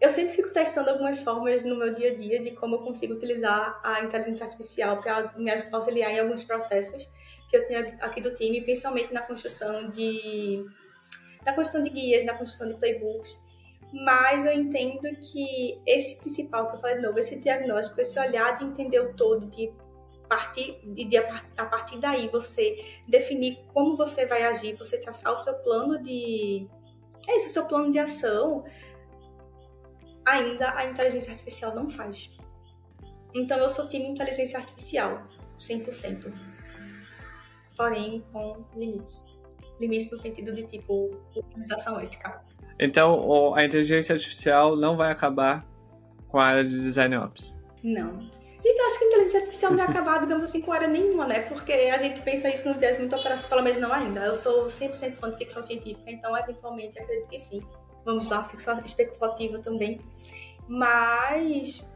eu 0.00 0.10
sempre 0.10 0.34
fico 0.34 0.50
testando 0.50 0.90
algumas 0.90 1.22
formas 1.22 1.62
no 1.62 1.76
meu 1.76 1.92
dia 1.94 2.12
a 2.12 2.14
dia 2.14 2.40
de 2.40 2.52
como 2.52 2.76
eu 2.76 2.80
consigo 2.80 3.14
utilizar 3.14 3.80
a 3.84 4.00
inteligência 4.00 4.46
artificial 4.46 5.02
para 5.02 5.34
me 5.36 5.50
auxiliar 5.72 6.10
em 6.10 6.20
alguns 6.20 6.42
processos 6.42 7.06
que 7.50 7.56
eu 7.56 7.66
tenho 7.66 7.96
aqui 8.00 8.20
do 8.20 8.34
time, 8.34 8.62
principalmente 8.62 9.12
na 9.12 9.20
construção 9.20 9.90
de 9.90 10.64
na 11.44 11.52
construção 11.52 11.82
de 11.82 11.90
guias, 11.90 12.24
na 12.24 12.32
construção 12.32 12.68
de 12.68 12.74
playbooks 12.74 13.43
mas 13.94 14.44
eu 14.44 14.52
entendo 14.52 15.02
que 15.20 15.80
esse 15.86 16.16
principal 16.16 16.68
que 16.68 16.76
eu 16.76 16.80
falei 16.80 16.96
de 16.96 17.02
novo, 17.02 17.18
esse 17.18 17.38
diagnóstico, 17.38 18.00
esse 18.00 18.18
olhar 18.18 18.56
de 18.56 18.64
entender 18.64 18.98
o 18.98 19.14
todo, 19.14 19.46
de 19.46 19.72
partir 20.28 20.80
de, 20.84 21.04
de 21.04 21.16
a 21.16 21.66
partir 21.66 21.98
daí 21.98 22.28
você 22.28 23.00
definir 23.06 23.64
como 23.72 23.96
você 23.96 24.26
vai 24.26 24.42
agir, 24.42 24.76
você 24.76 24.98
traçar 24.98 25.32
o 25.32 25.38
seu 25.38 25.54
plano 25.62 26.02
de 26.02 26.68
é 27.28 27.36
isso, 27.36 27.46
o 27.46 27.50
seu 27.50 27.66
plano 27.66 27.92
de 27.92 27.98
ação, 28.00 28.64
ainda 30.26 30.76
a 30.76 30.84
inteligência 30.86 31.30
artificial 31.30 31.74
não 31.74 31.88
faz. 31.88 32.36
Então 33.32 33.58
eu 33.58 33.70
sou 33.70 33.88
time 33.88 34.06
inteligência 34.08 34.58
artificial, 34.58 35.26
100%. 35.58 36.32
Porém 37.76 38.24
com 38.32 38.64
limites. 38.74 39.24
Limites 39.80 40.10
no 40.10 40.18
sentido 40.18 40.52
de 40.52 40.64
tipo 40.64 41.10
utilização 41.34 41.98
ética. 42.00 42.44
Então, 42.78 43.54
a 43.54 43.64
inteligência 43.64 44.14
artificial 44.14 44.76
não 44.76 44.96
vai 44.96 45.12
acabar 45.12 45.66
com 46.28 46.38
a 46.38 46.44
área 46.44 46.64
de 46.64 46.80
design 46.80 47.16
ops. 47.16 47.56
Não. 47.82 48.18
Gente, 48.64 48.78
eu 48.78 48.86
acho 48.86 48.98
que 48.98 49.04
a 49.04 49.08
inteligência 49.08 49.38
artificial 49.40 49.70
não 49.72 49.78
vai 49.78 49.86
acabar, 49.86 50.20
digamos 50.20 50.44
assim, 50.44 50.60
com 50.62 50.72
área 50.72 50.88
nenhuma, 50.88 51.26
né? 51.26 51.40
Porque 51.40 51.72
a 51.72 51.98
gente 51.98 52.22
pensa 52.22 52.48
isso 52.48 52.66
no 52.66 52.74
viés 52.74 52.98
muito 52.98 53.14
operacional, 53.14 53.48
pelo 53.50 53.62
menos 53.62 53.78
não 53.78 53.92
ainda. 53.92 54.20
Eu 54.20 54.34
sou 54.34 54.66
100% 54.66 55.14
fã 55.14 55.30
de 55.30 55.36
ficção 55.36 55.62
científica, 55.62 56.10
então, 56.10 56.36
eventualmente, 56.36 56.98
acredito 56.98 57.28
que 57.28 57.38
sim. 57.38 57.62
Vamos 58.04 58.28
lá, 58.30 58.42
ficção 58.44 58.80
especulativa 58.82 59.58
também. 59.58 60.00
Mas 60.66 61.86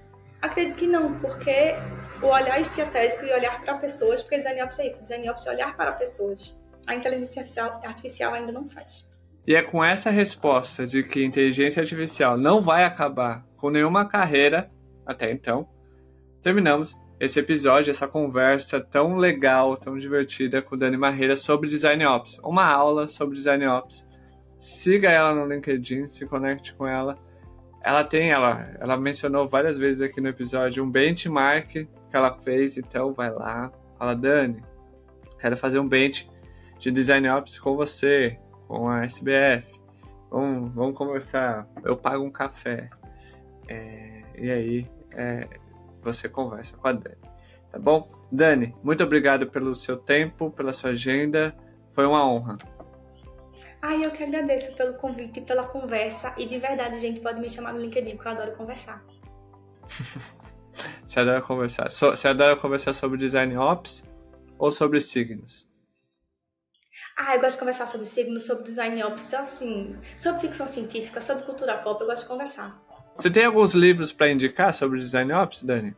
acredito 0.43 0.77
que 0.77 0.87
não, 0.87 1.19
porque 1.21 1.75
o 2.23 2.27
olhar 2.27 2.61
estratégico 2.61 3.25
e 3.25 3.33
olhar 3.33 3.63
para 3.63 3.79
pessoas, 3.79 4.23
porque 4.23 4.37
design 4.37 4.63
ops 4.63 4.79
é 4.79 4.87
isso, 4.87 5.03
design 5.03 5.29
ops 5.31 5.47
é 5.47 5.51
olhar 5.51 5.75
para 5.75 5.93
pessoas. 5.93 6.55
A 6.87 6.95
inteligência 6.95 7.41
artificial, 7.41 7.81
artificial 7.83 8.35
ainda 8.35 8.53
não 8.53 8.69
faz. 8.69 9.08
E 9.49 9.55
é 9.55 9.63
com 9.63 9.83
essa 9.83 10.11
resposta 10.11 10.87
de 10.87 11.03
que 11.03 11.25
inteligência 11.25 11.81
artificial 11.81 12.37
não 12.37 12.61
vai 12.61 12.85
acabar 12.85 13.47
com 13.57 13.71
nenhuma 13.71 14.07
carreira 14.07 14.71
até 15.07 15.33
então, 15.33 15.67
terminamos 16.43 17.01
esse 17.19 17.41
episódio, 17.41 17.91
essa 17.91 18.07
conversa 18.07 18.79
tão 18.79 19.17
legal, 19.17 19.75
tão 19.75 19.97
divertida 19.97 20.61
com 20.61 20.77
Dani 20.77 20.99
Marreira 20.99 21.35
sobre 21.35 21.67
Design 21.67 22.05
Ops. 22.05 22.39
Uma 22.45 22.67
aula 22.67 23.09
sobre 23.09 23.37
Design 23.37 23.67
Ops. 23.67 24.07
Siga 24.59 25.11
ela 25.11 25.35
no 25.35 25.47
LinkedIn, 25.47 26.11
se 26.11 26.27
conecte 26.27 26.75
com 26.75 26.87
ela. 26.87 27.17
Ela 27.83 28.05
tem, 28.05 28.31
ela, 28.31 28.71
ela 28.79 28.99
mencionou 28.99 29.49
várias 29.49 29.79
vezes 29.79 30.03
aqui 30.03 30.21
no 30.21 30.29
episódio 30.29 30.85
um 30.85 30.91
benchmark 30.91 31.73
que 31.73 31.89
ela 32.13 32.33
fez, 32.33 32.77
então 32.77 33.15
vai 33.15 33.31
lá. 33.31 33.73
Fala, 33.99 34.15
Dani, 34.15 34.63
quero 35.41 35.57
fazer 35.57 35.79
um 35.79 35.89
bench 35.89 36.29
de 36.79 36.91
Design 36.91 37.27
Ops 37.31 37.59
com 37.59 37.75
você 37.75 38.39
com 38.69 38.89
a 38.89 39.05
SBF. 39.05 39.81
Vamos, 40.31 40.73
vamos 40.75 40.97
conversar. 40.97 41.67
Eu 41.83 41.97
pago 41.97 42.23
um 42.23 42.31
café. 42.31 42.91
É, 43.67 44.23
e 44.37 44.51
aí 44.51 44.91
é, 45.13 45.49
você 46.03 46.29
conversa 46.29 46.77
com 46.77 46.87
a 46.87 46.93
Dani. 46.93 47.17
Tá 47.73 47.79
bom? 47.79 48.07
Dani, 48.31 48.75
muito 48.85 49.03
obrigado 49.03 49.49
pelo 49.49 49.75
seu 49.75 49.97
tempo, 49.97 50.51
pela 50.51 50.73
sua 50.73 50.91
agenda. 50.91 51.57
Foi 51.91 52.07
uma 52.07 52.25
honra. 52.31 52.59
Ai, 53.81 54.05
eu 54.05 54.11
que 54.11 54.23
agradeço 54.23 54.75
pelo 54.75 54.95
convite 54.95 55.41
e 55.41 55.43
pela 55.43 55.67
conversa. 55.67 56.35
E 56.37 56.47
de 56.47 56.59
verdade, 56.59 57.01
gente, 57.01 57.21
pode 57.21 57.41
me 57.41 57.49
chamar 57.49 57.73
no 57.73 57.81
LinkedIn, 57.81 58.17
porque 58.17 58.29
eu 58.29 58.33
adoro 58.33 58.53
conversar. 58.53 59.05
você 61.07 61.21
adora 61.21 61.41
conversar? 61.41 61.91
Você 61.91 62.29
adora 62.29 62.57
conversar 62.57 62.93
sobre 62.93 63.19
design 63.19 63.57
ops 63.57 64.05
ou 64.59 64.71
sobre 64.71 65.01
signos? 65.01 65.68
Ah, 67.21 67.35
eu 67.35 67.41
gosto 67.41 67.55
de 67.55 67.59
conversar 67.59 67.87
sobre 67.87 68.07
signos, 68.07 68.47
sobre 68.47 68.63
design 68.63 69.03
ops, 69.03 69.35
assim, 69.35 69.97
sobre 70.17 70.41
ficção 70.41 70.69
científica, 70.69 71.21
sobre 71.21 71.43
cultura 71.43 71.77
pop, 71.77 72.01
eu 72.01 72.07
gosto 72.07 72.23
de 72.23 72.29
conversar. 72.29 72.81
Você 73.17 73.29
tem 73.29 73.45
alguns 73.45 73.75
livros 73.75 74.13
para 74.13 74.31
indicar 74.31 74.73
sobre 74.73 75.01
design 75.01 75.33
ops, 75.33 75.65
Dani? 75.65 75.97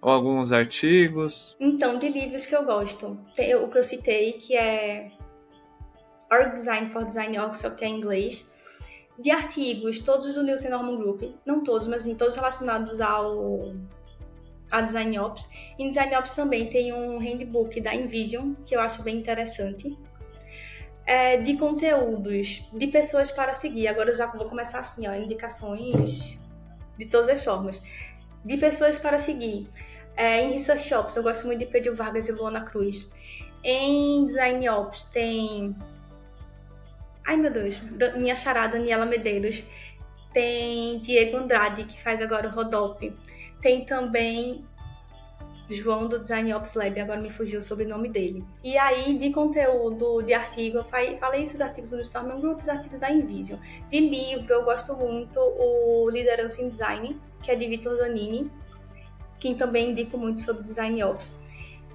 Ou 0.00 0.12
alguns 0.12 0.52
artigos? 0.52 1.56
Então, 1.58 1.98
de 1.98 2.08
livros 2.08 2.46
que 2.46 2.54
eu 2.54 2.64
gosto. 2.64 3.18
Tem 3.34 3.56
o 3.56 3.68
que 3.68 3.76
eu 3.76 3.82
citei, 3.82 4.34
que 4.34 4.56
é 4.56 5.10
Org 6.30 6.52
Design 6.52 6.90
for 6.90 7.04
Design 7.04 7.36
Oxford, 7.40 7.76
que 7.76 7.84
é 7.84 7.88
em 7.88 7.96
inglês. 7.96 8.48
De 9.18 9.32
artigos, 9.32 9.98
todos 9.98 10.32
do 10.36 10.44
Nielsen 10.44 10.70
Norman 10.70 10.96
Group, 10.96 11.22
não 11.44 11.64
todos, 11.64 11.88
mas 11.88 12.06
em 12.06 12.14
todos 12.14 12.36
relacionados 12.36 13.00
ao 13.00 13.74
a 14.70 14.80
Design 14.80 15.18
Ops. 15.18 15.46
Em 15.78 15.88
Design 15.88 16.16
Ops 16.16 16.30
também 16.30 16.70
tem 16.70 16.92
um 16.92 17.18
handbook 17.18 17.80
da 17.80 17.94
Envision, 17.94 18.54
que 18.64 18.74
eu 18.74 18.80
acho 18.80 19.02
bem 19.02 19.18
interessante 19.18 19.94
é, 21.04 21.36
de 21.36 21.56
conteúdos 21.56 22.68
de 22.72 22.86
pessoas 22.86 23.30
para 23.30 23.54
seguir. 23.54 23.88
Agora 23.88 24.10
eu 24.10 24.14
já 24.14 24.26
vou 24.26 24.48
começar 24.48 24.80
assim, 24.80 25.06
ó, 25.06 25.14
indicações 25.14 26.38
de 26.98 27.06
todas 27.06 27.28
as 27.28 27.44
formas. 27.44 27.82
De 28.44 28.56
pessoas 28.56 28.98
para 28.98 29.18
seguir. 29.18 29.68
É, 30.16 30.42
em 30.42 30.52
Research 30.52 30.92
Ops, 30.94 31.16
eu 31.16 31.22
gosto 31.22 31.46
muito 31.46 31.60
de 31.60 31.66
Pedro 31.66 31.94
Vargas 31.94 32.28
e 32.28 32.32
Luana 32.32 32.62
Cruz. 32.62 33.10
Em 33.64 34.26
Design 34.26 34.68
Ops 34.68 35.04
tem. 35.04 35.74
Ai 37.24 37.36
meu 37.36 37.52
Deus, 37.52 37.80
minha 38.16 38.34
charada 38.34 38.76
Daniela 38.76 39.06
Medeiros. 39.06 39.64
Tem 40.32 40.98
Diego 40.98 41.36
Andrade, 41.36 41.84
que 41.84 42.00
faz 42.00 42.20
agora 42.20 42.48
o 42.48 42.50
Rodop. 42.50 43.14
Tem 43.60 43.84
também 43.84 44.64
João 45.72 46.06
do 46.06 46.18
Design 46.18 46.52
Ops 46.54 46.74
Lab, 46.74 47.00
agora 47.00 47.20
me 47.20 47.30
fugiu 47.30 47.60
o 47.60 47.62
sobrenome 47.62 48.08
dele. 48.08 48.44
E 48.62 48.76
aí, 48.76 49.18
de 49.18 49.30
conteúdo, 49.30 50.22
de 50.22 50.34
artigo, 50.34 50.78
eu 50.78 50.84
falei 50.84 51.42
esses 51.42 51.60
artigos 51.60 51.90
do 51.90 52.00
Storm 52.00 52.40
Group, 52.40 52.60
os 52.60 52.68
artigos 52.68 52.98
da 53.00 53.10
Envision. 53.10 53.58
De 53.88 54.00
livro, 54.00 54.52
eu 54.52 54.64
gosto 54.64 54.94
muito 54.94 55.38
o 55.40 56.08
Liderança 56.10 56.62
em 56.62 56.68
Design, 56.68 57.20
que 57.42 57.50
é 57.50 57.54
de 57.54 57.66
Vitor 57.66 57.96
Zanini, 57.96 58.50
que 59.40 59.54
também 59.54 59.90
indico 59.90 60.16
muito 60.16 60.40
sobre 60.40 60.62
Design 60.62 61.02
Ops. 61.02 61.32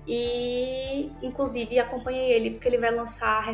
E, 0.07 1.11
inclusive, 1.21 1.77
acompanhei 1.79 2.31
ele 2.31 2.51
porque 2.51 2.69
ele 2.69 2.77
vai 2.77 2.91
lançar, 2.91 3.45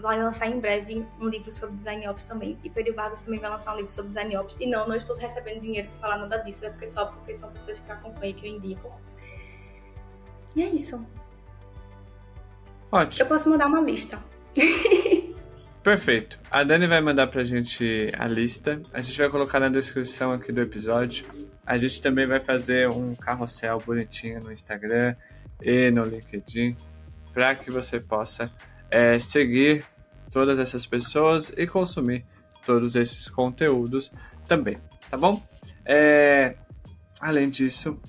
vai 0.00 0.22
lançar 0.22 0.46
em 0.46 0.60
breve 0.60 1.04
um 1.20 1.28
livro 1.28 1.50
sobre 1.50 1.74
Design 1.74 2.08
Ops 2.08 2.22
também. 2.22 2.56
E 2.62 2.70
Pedro 2.70 2.94
Vargas 2.94 3.24
também 3.24 3.40
vai 3.40 3.50
lançar 3.50 3.72
um 3.72 3.76
livro 3.76 3.90
sobre 3.90 4.08
Design 4.10 4.36
Ops. 4.36 4.56
E 4.60 4.66
não, 4.66 4.86
não 4.86 4.94
estou 4.94 5.16
recebendo 5.16 5.60
dinheiro 5.60 5.88
para 5.88 6.08
falar 6.08 6.18
nada 6.18 6.38
disso, 6.38 6.64
é 6.64 6.70
porque 6.70 6.86
só 6.86 7.06
porque 7.06 7.34
são 7.34 7.50
pessoas 7.50 7.80
que 7.80 7.90
acompanham 7.90 8.34
que 8.34 8.46
eu 8.46 8.50
indico. 8.50 8.92
E 10.56 10.62
é 10.62 10.68
isso. 10.68 11.04
Ótimo. 12.90 13.22
Eu 13.22 13.26
posso 13.26 13.50
mandar 13.50 13.66
uma 13.66 13.80
lista. 13.80 14.18
Perfeito. 15.82 16.38
A 16.50 16.64
Dani 16.64 16.86
vai 16.86 17.00
mandar 17.00 17.28
pra 17.28 17.44
gente 17.44 18.12
a 18.18 18.26
lista. 18.26 18.82
A 18.92 19.00
gente 19.00 19.18
vai 19.18 19.28
colocar 19.30 19.60
na 19.60 19.68
descrição 19.68 20.32
aqui 20.32 20.52
do 20.52 20.60
episódio. 20.60 21.26
A 21.64 21.76
gente 21.76 22.00
também 22.02 22.26
vai 22.26 22.40
fazer 22.40 22.88
um 22.88 23.14
carrossel 23.14 23.78
bonitinho 23.78 24.40
no 24.40 24.52
Instagram 24.52 25.14
e 25.62 25.90
no 25.90 26.02
LinkedIn 26.02 26.76
para 27.32 27.54
que 27.54 27.70
você 27.70 28.00
possa 28.00 28.50
é, 28.90 29.18
seguir 29.18 29.84
todas 30.30 30.58
essas 30.58 30.86
pessoas 30.86 31.52
e 31.56 31.66
consumir 31.66 32.24
todos 32.64 32.96
esses 32.96 33.28
conteúdos 33.28 34.12
também, 34.46 34.76
tá 35.10 35.16
bom? 35.16 35.42
É, 35.84 36.56
além 37.20 37.48
disso, 37.48 38.00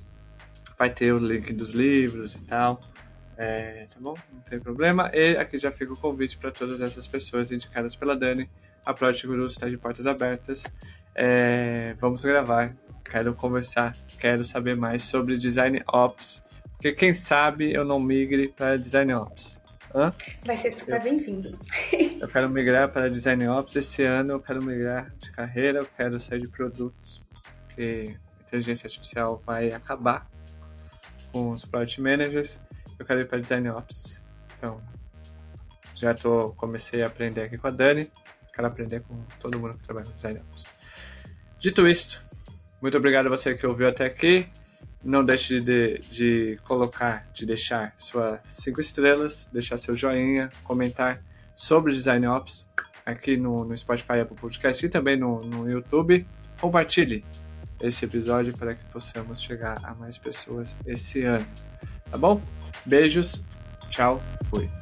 vai 0.80 0.90
ter 0.90 1.14
o 1.14 1.20
link 1.20 1.52
dos 1.52 1.72
livros 1.72 2.34
e 2.36 2.42
tal. 2.46 2.80
É, 3.38 3.86
tá 3.94 3.98
bom? 4.00 4.16
Não 4.32 4.40
tem 4.42 4.60
problema. 4.60 5.12
E 5.14 5.36
aqui 5.36 5.58
já 5.58 5.72
fica 5.72 5.92
o 5.92 5.98
convite 5.98 6.38
para 6.38 6.52
todas 6.52 6.80
essas 6.80 7.06
pessoas 7.06 7.52
indicadas 7.52 7.98
pela 7.98 8.16
Dani. 8.16 8.50
A 8.86 8.94
Project 8.94 9.28
Guru 9.28 9.46
está 9.46 9.68
de 9.68 9.78
portas 9.78 10.08
abertas. 10.08 10.64
É, 11.14 11.96
vamos 12.00 12.24
gravar. 12.24 12.74
Quero 13.04 13.34
conversar, 13.34 13.98
quero 14.18 14.46
saber 14.46 14.76
mais 14.78 15.04
sobre 15.04 15.38
Design 15.38 15.84
Ops. 15.92 16.46
Porque 16.74 16.94
quem 16.94 17.12
sabe 17.12 17.74
eu 17.74 17.84
não 17.84 18.00
migre 18.00 18.48
para 18.48 18.78
Design 18.78 19.14
Ops. 19.14 19.62
Hã? 19.94 20.14
Vai 20.46 20.56
ser 20.56 20.72
super 20.72 21.02
bem-vindo. 21.02 21.58
Eu 22.22 22.28
quero 22.28 22.48
migrar 22.48 22.90
para 22.90 23.10
Design 23.10 23.48
Ops 23.48 23.76
esse 23.76 24.04
ano. 24.04 24.34
Eu 24.34 24.40
quero 24.40 24.64
migrar 24.64 25.12
de 25.18 25.32
carreira, 25.32 25.80
eu 25.80 25.88
quero 25.98 26.20
sair 26.20 26.42
de 26.42 26.48
produtos. 26.48 27.24
Porque 27.66 28.16
a 28.40 28.44
inteligência 28.44 28.86
artificial 28.86 29.42
vai 29.46 29.72
acabar 29.72 30.30
com 31.32 31.52
os 31.52 31.66
Product 31.66 32.02
Managers, 32.02 32.60
eu 32.98 33.06
quero 33.06 33.22
ir 33.22 33.28
para 33.28 33.40
Design 33.40 33.70
Ops. 33.70 34.24
Então, 34.56 34.82
já 35.96 36.14
tô, 36.14 36.54
comecei 36.54 37.04
a 37.04 37.08
aprender 37.08 37.44
aqui 37.44 37.58
com 37.58 37.68
a 37.68 37.72
Dani, 37.72 38.12
quero 38.54 38.68
aprender 38.68 39.02
com 39.02 39.24
todo 39.40 39.60
mundo 39.60 39.76
que 39.76 39.84
trabalha 39.84 40.06
com 40.06 40.14
Design 40.14 40.40
Ops. 40.40 40.72
Dito 41.58 41.88
isto, 41.88 42.22
muito 42.82 42.98
obrigado 42.98 43.28
a 43.28 43.30
você 43.30 43.56
que 43.56 43.66
ouviu 43.66 43.88
até 43.88 44.06
aqui. 44.06 44.48
Não 45.04 45.24
deixe 45.24 45.62
de, 45.62 46.00
de 46.00 46.60
colocar, 46.64 47.30
de 47.32 47.46
deixar 47.46 47.94
suas 47.98 48.42
cinco 48.44 48.82
estrelas, 48.82 49.50
deixar 49.52 49.78
seu 49.78 49.96
joinha, 49.96 50.50
comentar 50.64 51.22
sobre 51.56 51.94
Design 51.94 52.28
Ops 52.28 52.70
aqui 53.06 53.38
no, 53.38 53.66
no 53.66 53.78
Spotify, 53.78 54.22
Apple 54.22 54.38
Podcast 54.38 54.86
e 54.86 54.90
também 54.90 55.18
no, 55.18 55.42
no 55.42 55.70
YouTube. 55.70 56.26
Compartilhe 56.60 57.26
esse 57.82 58.06
episódio 58.06 58.58
para 58.58 58.76
que 58.76 58.84
possamos 58.86 59.42
chegar 59.42 59.78
a 59.84 59.94
mais 59.94 60.18
pessoas 60.18 60.76
esse 60.86 61.24
ano. 61.24 61.46
Tá 62.12 62.18
bom? 62.18 62.42
Beijos, 62.86 63.44
tchau, 63.90 64.22
fui. 64.46 64.79